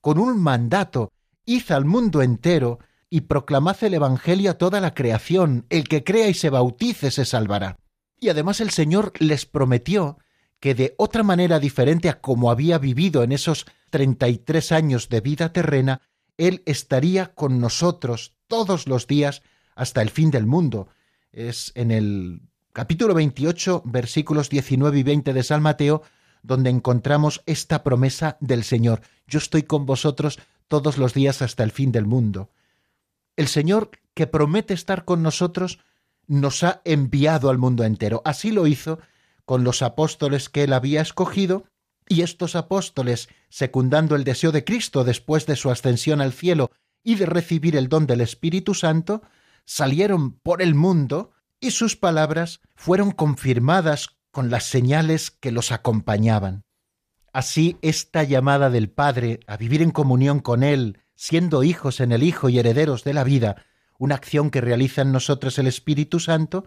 [0.00, 1.12] con un mandato,
[1.44, 6.28] id al mundo entero y proclamad el Evangelio a toda la creación, el que crea
[6.28, 7.76] y se bautice se salvará.
[8.18, 10.18] Y además el Señor les prometió
[10.62, 15.08] que de otra manera diferente a como había vivido en esos treinta y tres años
[15.08, 16.02] de vida terrena,
[16.36, 19.42] Él estaría con nosotros todos los días
[19.74, 20.86] hasta el fin del mundo.
[21.32, 26.02] Es en el capítulo 28, versículos 19 y 20 de San Mateo,
[26.44, 29.00] donde encontramos esta promesa del Señor.
[29.26, 32.50] Yo estoy con vosotros todos los días hasta el fin del mundo.
[33.34, 35.80] El Señor que promete estar con nosotros
[36.28, 38.22] nos ha enviado al mundo entero.
[38.24, 39.00] Así lo hizo
[39.44, 41.64] con los apóstoles que él había escogido,
[42.08, 46.70] y estos apóstoles, secundando el deseo de Cristo después de su ascensión al cielo
[47.02, 49.22] y de recibir el don del Espíritu Santo,
[49.64, 56.64] salieron por el mundo y sus palabras fueron confirmadas con las señales que los acompañaban.
[57.32, 62.22] Así esta llamada del Padre a vivir en comunión con Él, siendo hijos en el
[62.22, 63.64] Hijo y herederos de la vida,
[63.98, 66.66] una acción que realiza en nosotros el Espíritu Santo,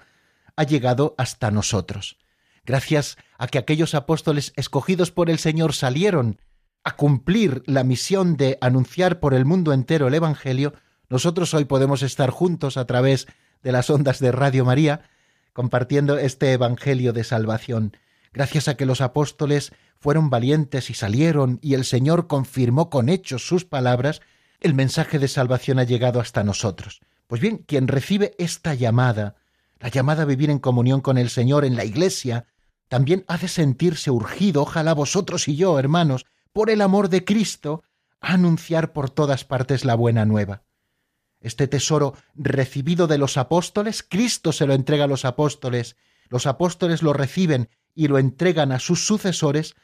[0.56, 2.18] ha llegado hasta nosotros
[2.66, 6.40] gracias a que aquellos apóstoles escogidos por el Señor salieron
[6.84, 10.74] a cumplir la misión de anunciar por el mundo entero el Evangelio,
[11.10, 13.28] nosotros hoy podemos estar juntos a través
[13.64, 15.10] de las ondas de Radio María,
[15.54, 17.98] compartiendo este Evangelio de salvación.
[18.34, 23.48] Gracias a que los apóstoles fueron valientes y salieron y el Señor confirmó con hechos
[23.48, 24.22] sus palabras,
[24.60, 27.02] el mensaje de salvación ha llegado hasta nosotros.
[27.28, 29.36] Pues bien, quien recibe esta llamada,
[29.80, 32.46] la llamada a vivir en comunión con el Señor en la Iglesia,
[32.88, 37.84] también ha de sentirse urgido, ojalá vosotros y yo, hermanos, por el amor de Cristo,
[38.22, 40.64] a anunciar por todas partes la buena nueva.
[41.42, 45.96] Este tesoro recibido de los apóstoles, Cristo se lo entrega a los apóstoles,
[46.30, 49.76] los apóstoles lo reciben y lo entregan a sus sucesores,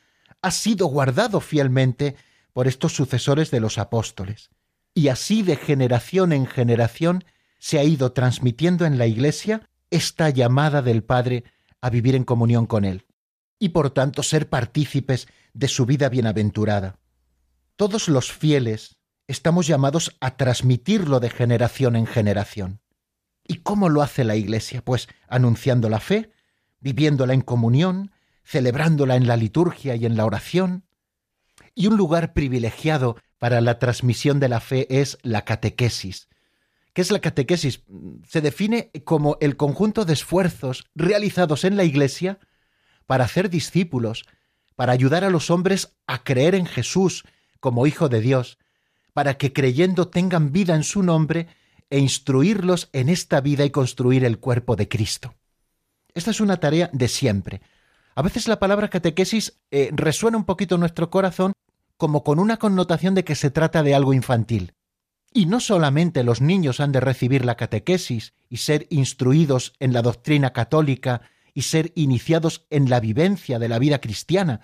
[0.41, 2.15] ha sido guardado fielmente
[2.53, 4.49] por estos sucesores de los apóstoles.
[4.93, 7.23] Y así de generación en generación
[7.59, 11.43] se ha ido transmitiendo en la Iglesia esta llamada del Padre
[11.81, 13.05] a vivir en comunión con Él
[13.59, 16.99] y por tanto ser partícipes de su vida bienaventurada.
[17.75, 22.81] Todos los fieles estamos llamados a transmitirlo de generación en generación.
[23.47, 24.83] ¿Y cómo lo hace la Iglesia?
[24.83, 26.31] Pues anunciando la fe,
[26.79, 28.11] viviéndola en comunión,
[28.43, 30.85] celebrándola en la liturgia y en la oración.
[31.75, 36.27] Y un lugar privilegiado para la transmisión de la fe es la catequesis,
[36.93, 37.83] ¿Qué es la catequesis?
[38.27, 42.39] Se define como el conjunto de esfuerzos realizados en la Iglesia
[43.05, 44.25] para hacer discípulos,
[44.75, 47.23] para ayudar a los hombres a creer en Jesús
[47.59, 48.57] como Hijo de Dios,
[49.13, 51.47] para que creyendo tengan vida en su nombre
[51.89, 55.35] e instruirlos en esta vida y construir el cuerpo de Cristo.
[56.13, 57.61] Esta es una tarea de siempre.
[58.15, 61.53] A veces la palabra catequesis eh, resuena un poquito en nuestro corazón
[61.95, 64.73] como con una connotación de que se trata de algo infantil.
[65.33, 70.01] Y no solamente los niños han de recibir la catequesis y ser instruidos en la
[70.01, 71.21] doctrina católica
[71.53, 74.61] y ser iniciados en la vivencia de la vida cristiana,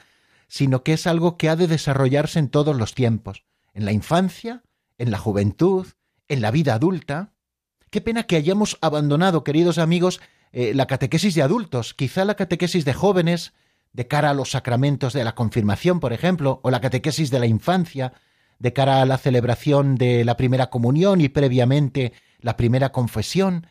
[0.48, 3.44] sino que es algo que ha de desarrollarse en todos los tiempos,
[3.74, 4.64] en la infancia,
[4.98, 5.88] en la juventud,
[6.28, 7.34] en la vida adulta.
[7.90, 10.20] Qué pena que hayamos abandonado, queridos amigos,
[10.52, 13.54] eh, la catequesis de adultos, quizá la catequesis de jóvenes,
[13.94, 17.48] de cara a los sacramentos de la confirmación, por ejemplo, o la catequesis de la
[17.48, 18.14] infancia,
[18.60, 23.68] de cara a la celebración de la primera comunión y previamente la primera confesión,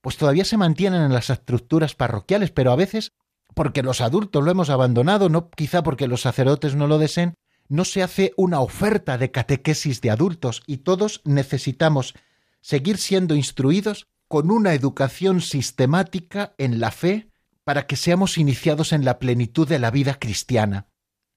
[0.00, 3.12] pues todavía se mantienen en las estructuras parroquiales, pero a veces,
[3.54, 7.34] porque los adultos lo hemos abandonado, no quizá porque los sacerdotes no lo deseen,
[7.68, 12.14] no se hace una oferta de catequesis de adultos y todos necesitamos
[12.60, 17.30] seguir siendo instruidos con una educación sistemática en la fe
[17.64, 20.86] para que seamos iniciados en la plenitud de la vida cristiana.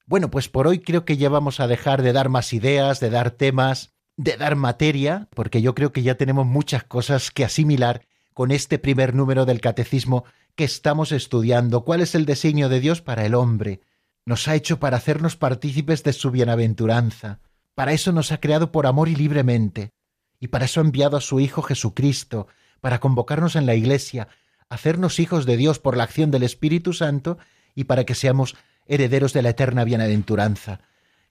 [0.06, 3.10] Bueno, pues por hoy creo que ya vamos a dejar de dar más ideas, de
[3.10, 8.02] dar temas, de dar materia, porque yo creo que ya tenemos muchas cosas que asimilar
[8.34, 10.24] con este primer número del catecismo
[10.54, 11.84] que estamos estudiando.
[11.84, 13.80] ¿Cuál es el designio de Dios para el hombre?
[14.24, 17.40] Nos ha hecho para hacernos partícipes de su bienaventuranza.
[17.74, 19.90] Para eso nos ha creado por amor y libremente.
[20.38, 22.48] Y para eso ha enviado a su Hijo Jesucristo,
[22.80, 24.28] para convocarnos en la Iglesia,
[24.68, 27.38] hacernos hijos de Dios por la acción del Espíritu Santo
[27.74, 28.56] y para que seamos
[28.86, 30.80] herederos de la eterna bienaventuranza.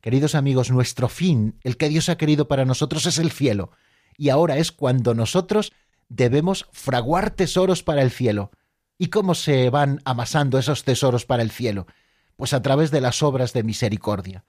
[0.01, 3.71] Queridos amigos, nuestro fin, el que Dios ha querido para nosotros, es el cielo.
[4.17, 5.71] Y ahora es cuando nosotros
[6.09, 8.51] debemos fraguar tesoros para el cielo.
[8.97, 11.87] ¿Y cómo se van amasando esos tesoros para el cielo?
[12.35, 14.43] Pues a través de las obras de misericordia.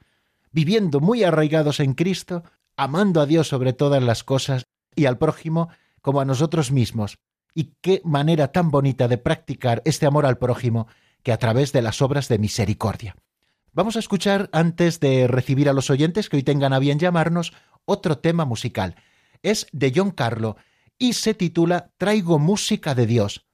[0.50, 2.44] Viviendo muy arraigados en Cristo,
[2.76, 5.68] amando a Dios sobre todas las cosas y al prójimo
[6.00, 7.18] como a nosotros mismos.
[7.54, 10.88] Y qué manera tan bonita de practicar este amor al prójimo
[11.22, 13.16] que a través de las obras de misericordia.
[13.72, 17.52] Vamos a escuchar, antes de recibir a los oyentes que hoy tengan a bien llamarnos,
[17.84, 18.96] otro tema musical.
[19.42, 20.56] Es de John Carlo
[20.98, 23.46] y se titula Traigo música de Dios.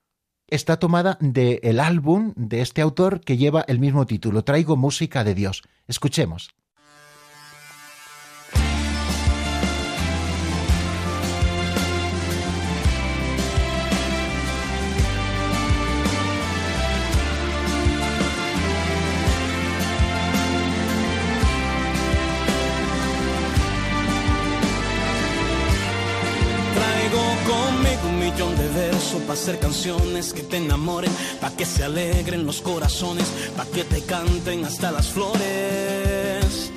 [0.48, 5.22] Está tomada del el álbum de este autor que lleva el mismo título, Traigo música
[5.22, 5.62] de Dios.
[5.86, 6.50] Escuchemos.
[29.28, 33.26] Para hacer canciones que te enamoren, para que se alegren los corazones,
[33.58, 36.70] para que te canten hasta las flores.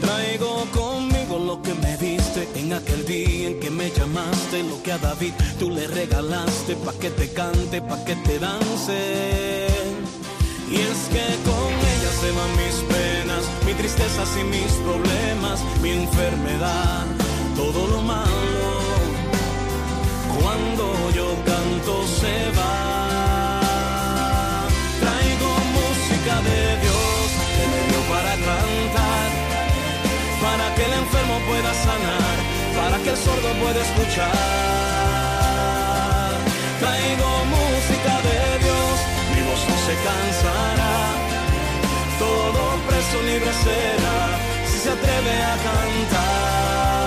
[0.00, 4.92] Traigo conmigo lo que me diste en aquel día en que me llamaste, lo que
[4.92, 9.66] a David tú le regalaste, para que te cante, para que te dance.
[10.70, 15.90] Y es que con ella se van mis penas, mis tristezas y mis problemas, mi
[15.90, 17.04] enfermedad,
[17.54, 18.54] todo lo malo
[20.44, 21.34] cuando yo
[21.84, 23.60] canto se va.
[25.00, 27.80] Traigo música de Dios que me
[28.12, 29.28] para cantar,
[30.42, 32.36] para que el enfermo pueda sanar,
[32.76, 34.32] para que el sordo pueda escuchar.
[36.80, 38.94] Traigo música de Dios,
[39.34, 40.96] mi voz no se cansará,
[42.18, 44.18] todo preso libre será
[44.70, 47.03] si se atreve a cantar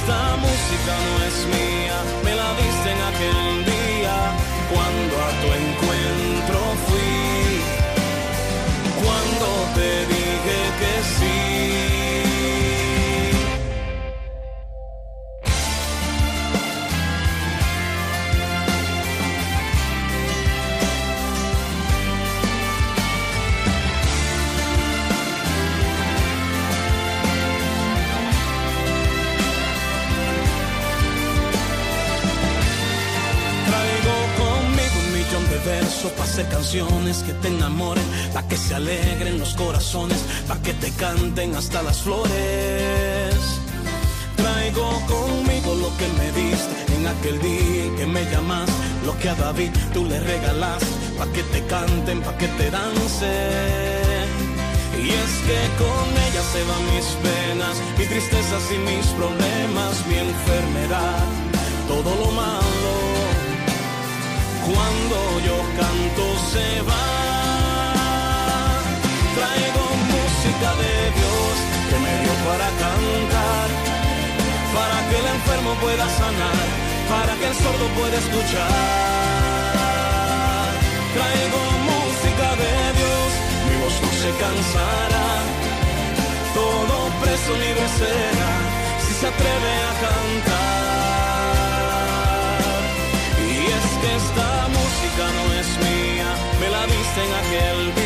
[0.00, 4.16] esta música no es mía, me la diste en aquel día
[4.72, 7.60] cuando a tu encuentro fui,
[9.02, 11.79] cuando te dije que sí.
[36.08, 40.90] Para hacer canciones que te enamoren, para que se alegren los corazones, para que te
[40.92, 43.34] canten hasta las flores.
[44.36, 48.70] Traigo conmigo lo que me diste en aquel día en que me llamas,
[49.04, 50.82] lo que a David tú le regalas,
[51.18, 54.28] para que te canten, para que te dancen.
[55.04, 60.16] Y es que con ella se van mis penas, mis tristezas y mis problemas, mi
[60.16, 61.24] enfermedad,
[61.88, 62.99] todo lo malo.
[64.72, 65.16] Cuando
[65.46, 67.06] yo canto se va.
[69.36, 71.52] Traigo música de Dios
[71.88, 73.68] que me dio para cantar,
[74.76, 76.66] para que el enfermo pueda sanar,
[77.14, 78.70] para que el sordo pueda escuchar.
[81.16, 81.60] Traigo
[81.92, 83.28] música de Dios,
[83.66, 85.30] mi voz no se cansará,
[86.54, 88.52] todo preso libre será
[89.04, 90.69] si se atreve a cantar.
[97.22, 97.99] En aquel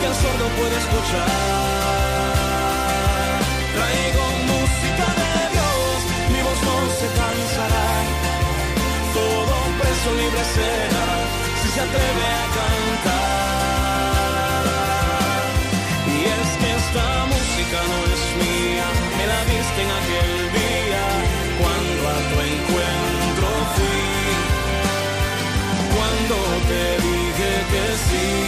[0.00, 1.28] que el sordo pueda escuchar.
[3.74, 5.96] Traigo música de Dios,
[6.32, 7.90] mi voz no se cansará,
[9.18, 11.08] todo preso libre será
[11.60, 13.88] si se atreve a cantar.
[16.14, 18.88] Y es que esta música no es mía,
[19.18, 21.04] me la diste en aquel día,
[21.60, 24.10] cuando a tu encuentro fui,
[25.94, 26.36] cuando
[26.70, 28.47] te dije que sí.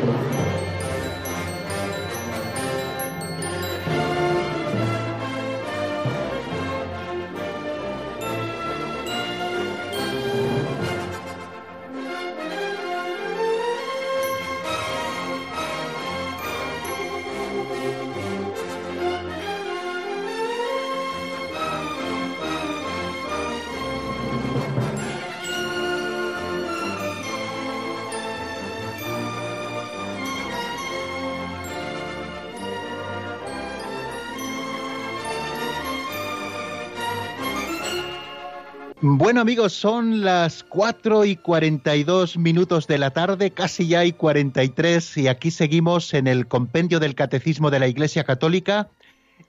[39.03, 45.17] Bueno amigos, son las 4 y 42 minutos de la tarde, casi ya hay 43
[45.17, 48.89] y aquí seguimos en el compendio del Catecismo de la Iglesia Católica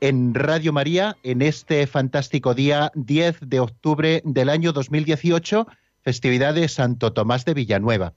[0.01, 5.67] en Radio María en este fantástico día 10 de octubre del año 2018,
[6.01, 8.15] festividad de Santo Tomás de Villanueva.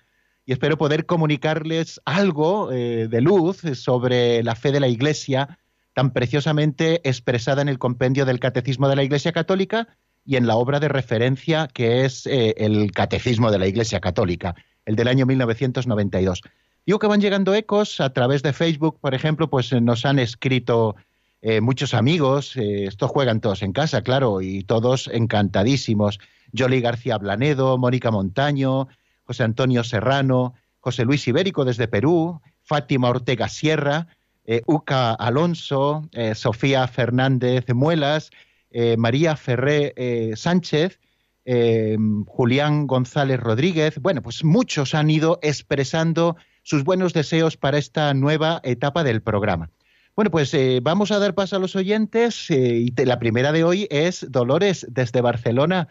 [0.49, 5.59] y espero poder comunicarles algo eh, de luz sobre la fe de la Iglesia,
[5.99, 9.89] tan preciosamente expresada en el compendio del Catecismo de la Iglesia Católica
[10.25, 14.55] y en la obra de referencia que es eh, el Catecismo de la Iglesia Católica,
[14.87, 16.43] el del año 1992.
[16.87, 20.95] Digo que van llegando ecos a través de Facebook, por ejemplo, pues nos han escrito
[21.43, 26.21] eh, muchos amigos, eh, estos juegan todos en casa, claro, y todos encantadísimos.
[26.57, 28.87] Jolly García Blanedo, Mónica Montaño,
[29.25, 34.07] José Antonio Serrano, José Luis Ibérico desde Perú, Fátima Ortega Sierra,
[34.51, 38.31] eh, Uca Alonso, eh, Sofía Fernández Muelas,
[38.71, 39.93] eh, María Ferré
[40.37, 40.99] Sánchez,
[41.45, 43.99] Julián González Rodríguez.
[44.01, 49.71] Bueno, pues muchos han ido expresando sus buenos deseos para esta nueva etapa del programa.
[50.17, 54.27] Bueno, pues vamos a dar paso a los oyentes y la primera de hoy es
[54.31, 55.89] Dolores desde Barcelona.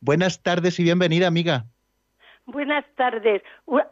[0.00, 1.66] Buenas tardes y bienvenida, amiga.
[2.50, 3.42] Buenas tardes.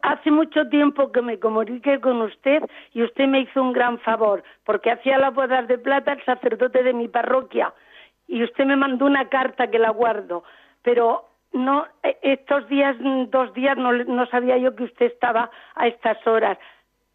[0.01, 2.61] Hace mucho tiempo que me comuniqué con usted
[2.93, 6.83] y usted me hizo un gran favor, porque hacía las bodas de plata el sacerdote
[6.83, 7.73] de mi parroquia
[8.29, 10.43] y usted me mandó una carta que la guardo,
[10.83, 12.95] pero no e, estos días
[13.31, 16.57] dos días no, no sabía yo que usted estaba a estas horas.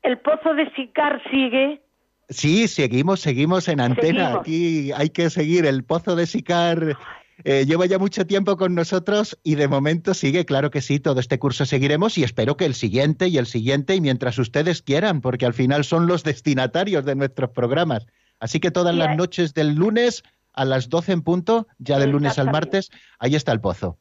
[0.02, 1.80] El pozo de Sicar sigue.
[2.28, 4.38] Sí, seguimos, seguimos en antena.
[4.40, 6.96] Aquí hay que seguir el pozo de Sicar
[7.42, 11.18] eh, lleva ya mucho tiempo con nosotros y de momento sigue, claro que sí, todo
[11.18, 15.20] este curso seguiremos y espero que el siguiente y el siguiente y mientras ustedes quieran,
[15.20, 18.06] porque al final son los destinatarios de nuestros programas.
[18.38, 20.22] Así que todas las noches del lunes
[20.52, 23.98] a las 12 en punto, ya del lunes al martes, ahí está el pozo.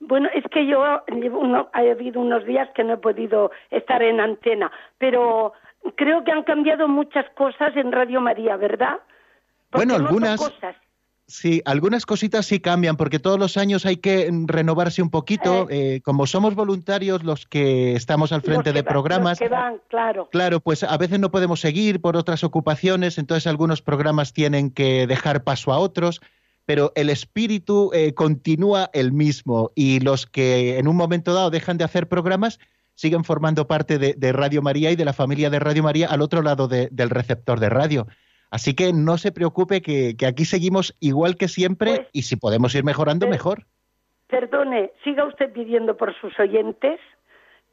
[0.00, 1.04] Bueno, es que yo ha
[1.72, 5.52] habido unos días que no he podido estar en antena, pero
[5.96, 9.00] creo que han cambiado muchas cosas en Radio María, ¿verdad?
[9.72, 10.40] bueno, algunas.
[11.30, 15.70] Sí, algunas cositas sí cambian, porque todos los años hay que renovarse un poquito.
[15.70, 15.94] Eh.
[15.94, 19.38] Eh, como somos voluntarios los que estamos al frente de programas.
[19.88, 20.28] claro.
[20.32, 25.06] Claro, pues a veces no podemos seguir por otras ocupaciones, entonces algunos programas tienen que
[25.06, 26.20] dejar paso a otros,
[26.66, 31.78] pero el espíritu eh, continúa el mismo y los que en un momento dado dejan
[31.78, 32.58] de hacer programas
[32.96, 36.42] siguen formando parte de, Radio María y de la familia de Radio María al otro
[36.42, 38.06] lado del receptor de radio.
[38.50, 42.74] Así que no se preocupe que, aquí seguimos igual que siempre pues y si podemos
[42.74, 43.64] ir mejorando, mejor.
[44.26, 47.00] Perdone, siga usted pidiendo por sus oyentes,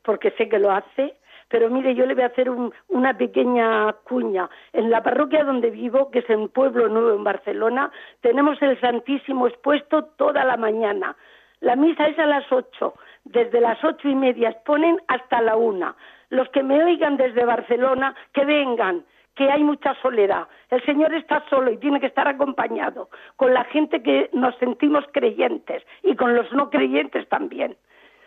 [0.03, 1.15] porque sé que lo hace,
[1.49, 2.49] pero mire, yo le voy a hacer
[2.89, 4.49] una pequeña cuña.
[4.73, 9.47] En la parroquia donde vivo, que es en Pueblo Nuevo, en Barcelona, tenemos el Santísimo
[9.47, 11.15] expuesto toda la mañana.
[11.59, 12.93] La misa es a las ocho.
[13.23, 15.95] Desde las ocho y media exponen hasta la una.
[16.29, 19.05] Los que me oigan desde Barcelona, que vengan
[19.37, 20.47] que hay mucha soledad.
[20.69, 25.05] El Señor está solo y tiene que estar acompañado con la gente que nos sentimos
[25.13, 27.77] creyentes y con los no creyentes también.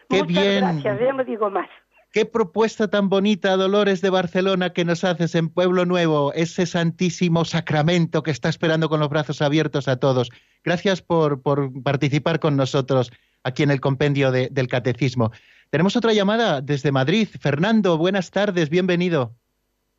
[0.08, 0.60] Qué Muchas bien.
[0.60, 1.68] gracias, ya no digo más.
[2.12, 7.44] Qué propuesta tan bonita, Dolores de Barcelona, que nos haces en Pueblo Nuevo, ese santísimo
[7.44, 10.30] sacramento que está esperando con los brazos abiertos a todos.
[10.64, 11.40] Gracias por,
[11.84, 13.12] participar con nosotros
[13.44, 15.30] aquí en el compendio del Catecismo.
[15.70, 17.28] Tenemos otra llamada desde Madrid.
[17.40, 19.36] Fernando, buenas tardes, bienvenido.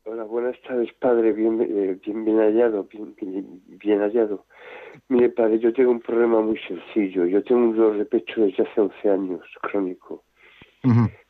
[0.03, 4.45] Hola, buenas tardes, padre, bien, eh, bien, hallado, bien, hallado.
[5.09, 7.27] Mire, padre, yo tengo un problema muy sencillo.
[7.27, 10.23] Yo tengo un dolor de pecho desde hace 11 años, crónico.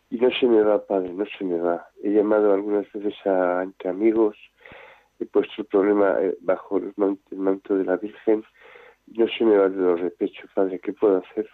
[0.10, 1.86] Y no se me va, padre, no se me va.
[2.02, 4.38] He llamado algunas veces a, entre amigos,
[5.20, 8.42] he puesto el problema eh, bajo el manto, de la Virgen.
[9.08, 11.50] No se me va el dolor de pecho, padre, ¿qué puedo hacer?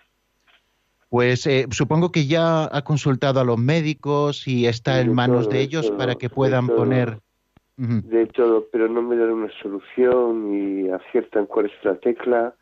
[1.10, 5.62] Pues eh, supongo que ya ha consultado a los médicos y está en manos de
[5.62, 7.20] ellos para que puedan poner.
[7.78, 12.56] De todo, pero no me dan una solución ni aciertan cuál es la tecla,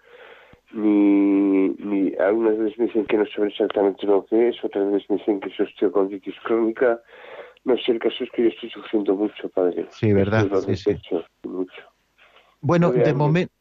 [0.74, 5.10] ni, ni algunas veces me dicen que no saben exactamente lo que es, otras veces
[5.10, 7.00] me dicen que es osteocondritis crónica.
[7.64, 9.88] No sé, el caso es que yo estoy sufriendo mucho, padre.
[9.90, 10.48] Sí, ¿verdad?
[10.66, 10.98] Sí, sí.
[11.44, 11.82] mucho.
[12.62, 13.55] Bueno, de momento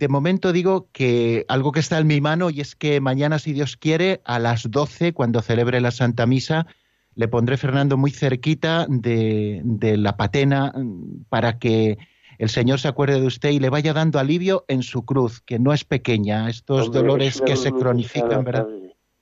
[0.00, 3.52] de momento digo que algo que está en mi mano y es que mañana, si
[3.52, 6.66] Dios quiere, a las 12, cuando celebre la Santa Misa,
[7.14, 9.62] le pondré Fernando muy cerquita de,
[9.98, 11.98] la patena mm, para que
[12.38, 15.58] el Señor se acuerde de usted y le vaya dando alivio en su cruz, que
[15.58, 18.68] no es pequeña, estos dolores que se cronifican, ¿verdad?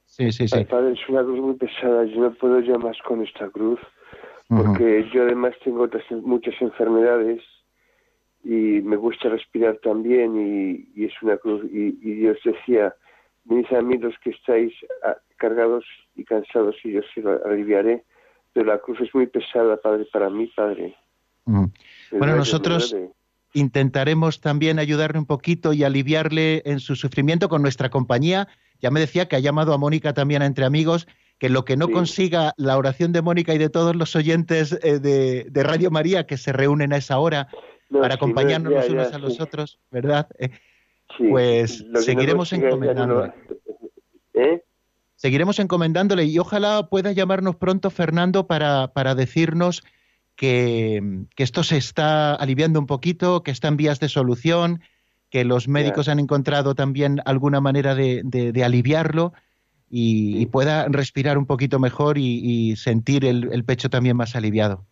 [0.05, 0.65] Sí, sí, sí.
[0.65, 3.81] Padre, es una cruz muy pesada, yo no puedo ya más con esta cruz,
[4.47, 7.43] porque yo además tengo otras, muchas enfermedades
[8.45, 12.95] y me gusta respirar también y, es una cruz y, Dios decía
[13.45, 14.73] venid a mí los que estáis
[15.05, 15.85] ah, cargados
[16.15, 18.05] y cansados y yo os aliviaré
[18.53, 20.95] pero la cruz es muy pesada padre para mí padre
[21.45, 22.95] bueno nosotros
[23.55, 28.49] intentaremos también ayudarle un poquito y aliviarle en su sufrimiento con nuestra compañía.
[28.81, 31.09] Ya me decía que ha llamado a Mónica también a entre amigos
[31.39, 34.99] que lo que no consiga la oración de Mónica y de todos los oyentes eh,
[34.99, 37.49] de, de Radio María que se reúnen a esa hora
[37.91, 40.29] para acompañarnos los unos a los otros, ¿verdad?
[40.39, 40.51] Eh,
[41.19, 43.33] pues seguiremos encomendándole.
[44.35, 44.63] ¿Eh?
[45.17, 49.83] Seguiremos encomendándole y ojalá pueda llamarnos pronto Fernando para, para decirnos
[50.37, 51.03] que,
[51.37, 54.81] esto se está aliviando un poquito, que está en vías de solución,
[55.31, 59.33] que los médicos han encontrado también alguna manera de, de, aliviarlo
[59.91, 64.87] y, pueda respirar un poquito mejor y, sentir el pecho también más aliviado.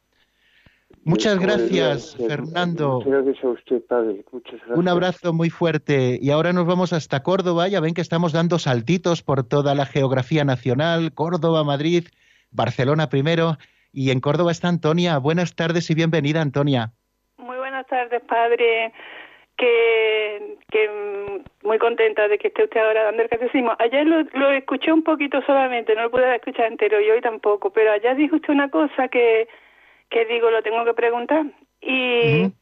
[1.07, 3.00] Muchas gracias, Fernando.
[3.07, 4.24] Gracias a usted, padre.
[4.32, 4.76] Muchas gracias.
[4.76, 6.18] Un abrazo muy fuerte.
[6.20, 7.68] Y ahora nos vamos hasta Córdoba.
[7.68, 11.14] Ya ven que estamos dando saltitos por toda la geografía nacional.
[11.14, 12.09] Córdoba, Madrid,
[12.50, 13.57] Barcelona primero.
[13.92, 15.18] Y en Córdoba está Antonia.
[15.18, 16.90] Buenas tardes y bienvenida, Antonia.
[17.38, 18.92] Muy buenas buenas tardes, padre.
[19.57, 23.74] Que, que muy contenta de que esté usted ahora dando el catecismo.
[23.78, 27.70] Ayer lo, lo escuché un poquito solamente, no lo pude escuchar entero y hoy tampoco,
[27.70, 29.48] pero ayer dijo usted una cosa que,
[30.11, 31.46] que digo, lo tengo que preguntar.
[31.80, 32.52] Y,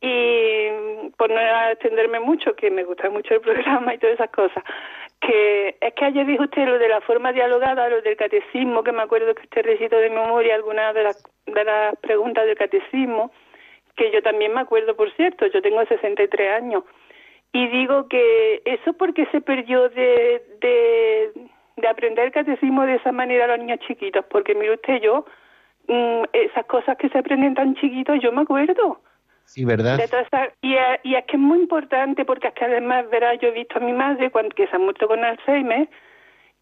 [0.00, 0.68] y
[1.16, 1.40] por no
[1.70, 4.62] extenderme mucho, que me gusta mucho el programa y todas esas cosas,
[5.20, 8.92] que es que ayer dijo usted lo de la forma dialogada, lo del catecismo, que
[8.92, 13.32] me acuerdo que usted recitó de memoria algunas de las, de las preguntas del catecismo,
[13.96, 16.84] que yo también me acuerdo, por cierto, yo tengo 63 años.
[17.52, 21.32] Y digo que eso porque se perdió de, de,
[21.76, 25.24] de aprender el catecismo de esa manera a los niños chiquitos, porque mire usted, yo,
[25.88, 29.00] mm, esas cosas que se aprenden tan chiquitos, yo me acuerdo.
[29.44, 29.98] Sí, ¿verdad?
[30.60, 30.74] y,
[31.04, 33.80] y, es que es muy importante porque es que además, verás, yo he visto a
[33.80, 35.88] mi madre cuando, que se ha muerto con Alzheimer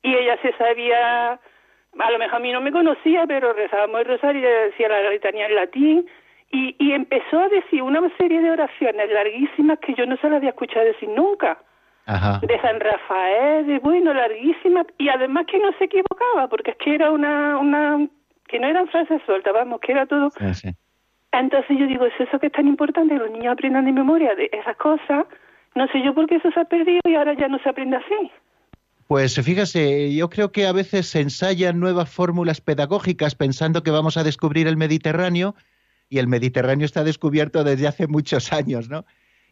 [0.02, 4.06] y ella se sabía, a lo mejor a mí no me conocía, pero rezábamos el
[4.06, 6.06] rosario y decía la letanía en latín
[6.50, 10.36] y, y empezó a decir una serie de oraciones larguísimas que yo no se las
[10.36, 11.58] había escuchado decir nunca.
[12.06, 12.38] Ajá.
[12.42, 16.94] De San Rafael, de bueno, larguísimas, y además que no se equivocaba, porque es que
[16.94, 18.06] era una, una,
[18.54, 20.30] que no eran frases sueltas, vamos, que era todo.
[20.30, 20.68] Sí, sí.
[21.32, 24.48] Entonces yo digo, es eso que es tan importante, los niños aprendan de memoria de
[24.52, 25.26] esas cosas,
[25.74, 27.96] no sé yo por qué eso se ha perdido y ahora ya no se aprende
[27.96, 28.30] así.
[29.08, 34.16] Pues fíjese, yo creo que a veces se ensayan nuevas fórmulas pedagógicas pensando que vamos
[34.16, 35.56] a descubrir el Mediterráneo
[36.08, 39.04] y el Mediterráneo está descubierto desde hace muchos años, ¿no?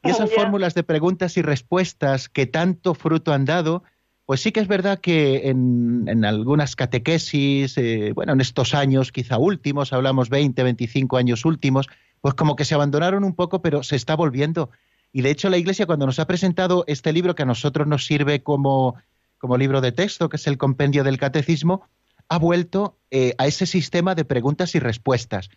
[0.04, 0.36] Y esas Ya.
[0.36, 3.82] fórmulas de preguntas y respuestas que tanto fruto han dado,
[4.26, 9.12] pues sí que es verdad que en, en algunas catequesis, eh, bueno, en estos años
[9.12, 11.88] quizá últimos, hablamos 20, 25 años últimos,
[12.20, 14.70] pues como que se abandonaron un poco, pero se está volviendo.
[15.12, 18.06] Y de hecho la Iglesia cuando nos ha presentado este libro que a nosotros nos
[18.06, 18.94] sirve como,
[19.38, 21.88] como libro de texto, que es el compendio del catecismo,
[22.28, 25.50] ha vuelto eh, a ese sistema de preguntas y respuestas.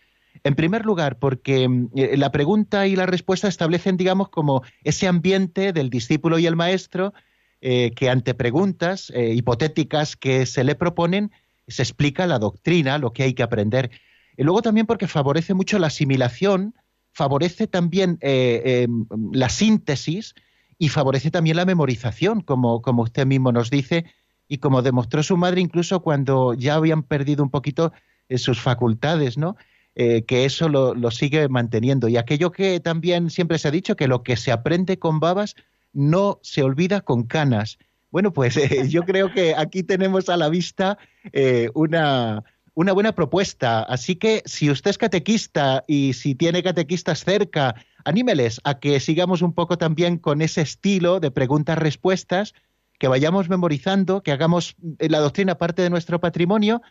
[0.43, 5.72] En primer lugar, porque eh, la pregunta y la respuesta establecen, digamos, como ese ambiente
[5.72, 7.13] del discípulo y el maestro
[7.62, 11.32] eh, que ante preguntas eh, hipotéticas que se le proponen
[11.68, 13.89] se explica la doctrina, lo que hay que aprender.
[14.38, 16.76] Y luego también porque favorece mucho la asimilación,
[17.14, 18.88] favorece también eh, eh,
[19.32, 20.36] la síntesis
[20.78, 24.06] y favorece también la memorización, como, como usted mismo nos dice
[24.47, 27.93] y como demostró su madre incluso cuando ya habían perdido un poquito
[28.36, 29.56] sus facultades, ¿no?
[29.95, 32.10] Que eso lo sigue manteniendo.
[32.10, 35.56] Y aquello que también siempre se ha dicho, que lo que se aprende con babas
[35.95, 37.79] no se olvida con canas.
[38.11, 40.99] Bueno, pues eh, yo creo que aquí tenemos a la vista
[41.33, 42.43] eh, una,
[42.75, 43.81] una buena propuesta.
[43.81, 49.41] Así que si usted es catequista y si tiene catequistas cerca, anímeles a que sigamos
[49.41, 52.53] un poco también con ese estilo de preguntas-respuestas,
[52.99, 56.81] que vayamos memorizando, que hagamos eh, la doctrina parte de nuestro patrimonio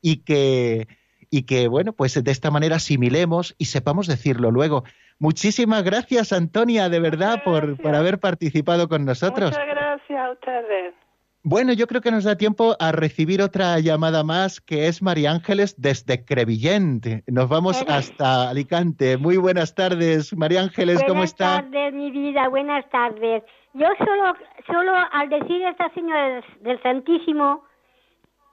[0.00, 0.88] y que,
[1.32, 4.84] y que, bueno, pues de esta manera asimilemos y sepamos decirlo luego.
[5.18, 9.50] Muchísimas gracias, Antonia, de verdad, por, por haber participado con nosotros.
[9.50, 10.94] Muchas gracias a ustedes.
[11.42, 15.30] Bueno, yo creo que nos da tiempo a recibir otra llamada más, que es María
[15.30, 17.06] Ángeles desde Crevillent.
[17.26, 19.16] Nos vamos hasta Alicante.
[19.16, 21.62] Muy buenas tardes, María Ángeles, ¿cómo buenas está?
[21.62, 23.42] tardes, mi vida, buenas tardes.
[23.72, 24.34] Yo solo,
[24.66, 27.64] solo al decir esta señora del Santísimo,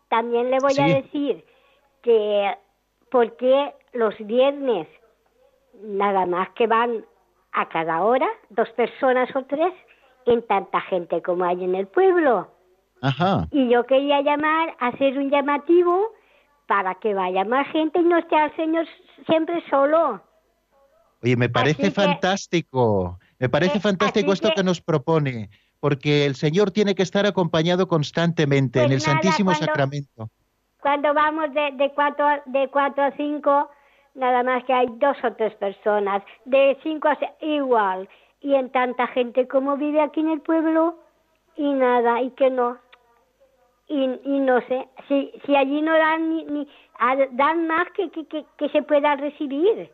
[0.07, 1.43] también le voy a decir
[2.01, 2.57] que
[3.11, 4.87] por qué los viernes
[5.83, 7.05] nada más que van
[7.53, 9.73] a cada hora, dos personas o tres,
[10.25, 12.51] en tanta gente como hay en el pueblo.
[13.01, 13.47] Ajá.
[13.51, 16.11] Y yo quería llamar, hacer un llamativo
[16.67, 18.85] para que vaya más gente y no esté al Señor
[19.25, 20.21] siempre solo.
[21.23, 23.19] Oye, me parece Así que- fantástico.
[23.39, 25.49] Me parece Eh, fantástico esto que- que nos propone,
[25.79, 30.29] porque el Señor tiene que estar acompañado constantemente en Pues el nada, Santísimo cuando- Sacramento.
[30.81, 33.69] Cuando vamos de, de, cuatro, a- de cuatro a cinco,
[34.15, 36.23] nada más que hay dos o tres personas.
[36.45, 38.07] De cinco a seis, igual.
[38.41, 40.95] Y en tanta gente como vive aquí en el pueblo,
[41.57, 42.77] y nada, y que no.
[43.87, 46.67] Y, y no sé, si, si allí no dan ni, ni
[47.31, 49.91] dan más que, que, que, que se pueda recibir,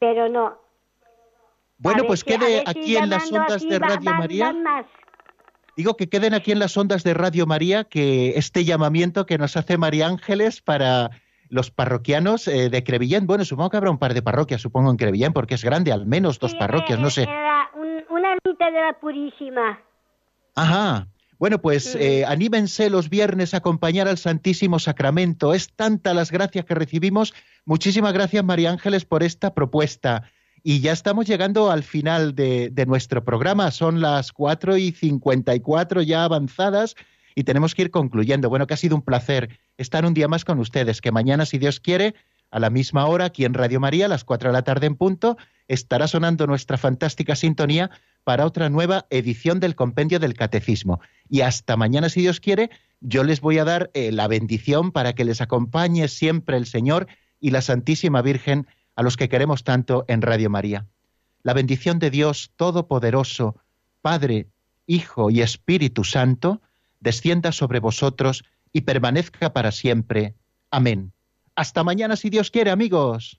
[0.00, 0.58] pero no.
[1.78, 4.44] Bueno, A pues quede si aquí en las ondas así de va- Radio van- María.
[4.46, 4.86] van más.
[5.78, 9.56] Digo que queden aquí en las ondas de Radio María que este llamamiento que nos
[9.56, 11.12] hace María Ángeles para
[11.50, 13.28] los parroquianos eh, de Crevillén.
[13.28, 16.04] Bueno, supongo que habrá un par de parroquias, supongo, en Crevillén, porque es grande, al
[16.04, 17.28] menos dos parroquias, no sé.
[18.10, 19.78] una ermita de la Purísima.
[20.56, 21.06] Ajá.
[21.38, 25.54] Bueno, pues eh, anímense los viernes a acompañar al Santísimo Sacramento.
[25.54, 27.34] Es tanta las gracias que recibimos.
[27.64, 30.24] Muchísimas gracias, María Ángeles, por esta propuesta.
[30.62, 33.70] Y ya estamos llegando al final de, nuestro programa.
[33.70, 36.94] Son las 4 y 54 ya avanzadas
[37.34, 38.48] y tenemos que ir concluyendo.
[38.48, 41.00] Bueno, que ha sido un placer estar un día más con ustedes.
[41.00, 42.14] Que mañana, si Dios quiere,
[42.50, 44.96] a la misma hora, aquí en Radio María, a las 4 de la tarde en
[44.96, 45.36] punto,
[45.68, 47.90] estará sonando nuestra fantástica sintonía
[48.24, 51.00] para otra nueva edición del Compendio del Catecismo.
[51.28, 55.12] Y hasta mañana, si Dios quiere, yo les voy a dar eh, la bendición para
[55.12, 57.06] que les acompañe siempre el Señor
[57.40, 58.66] y la Santísima Virgen
[58.98, 60.88] a los que queremos tanto en Radio María.
[61.44, 63.54] La bendición de Dios Todopoderoso,
[64.02, 64.48] Padre,
[64.88, 66.60] Hijo y Espíritu Santo,
[66.98, 68.42] descienda sobre vosotros
[68.72, 70.34] y permanezca para siempre.
[70.72, 71.12] Amén.
[71.54, 73.38] Hasta mañana si Dios quiere, amigos.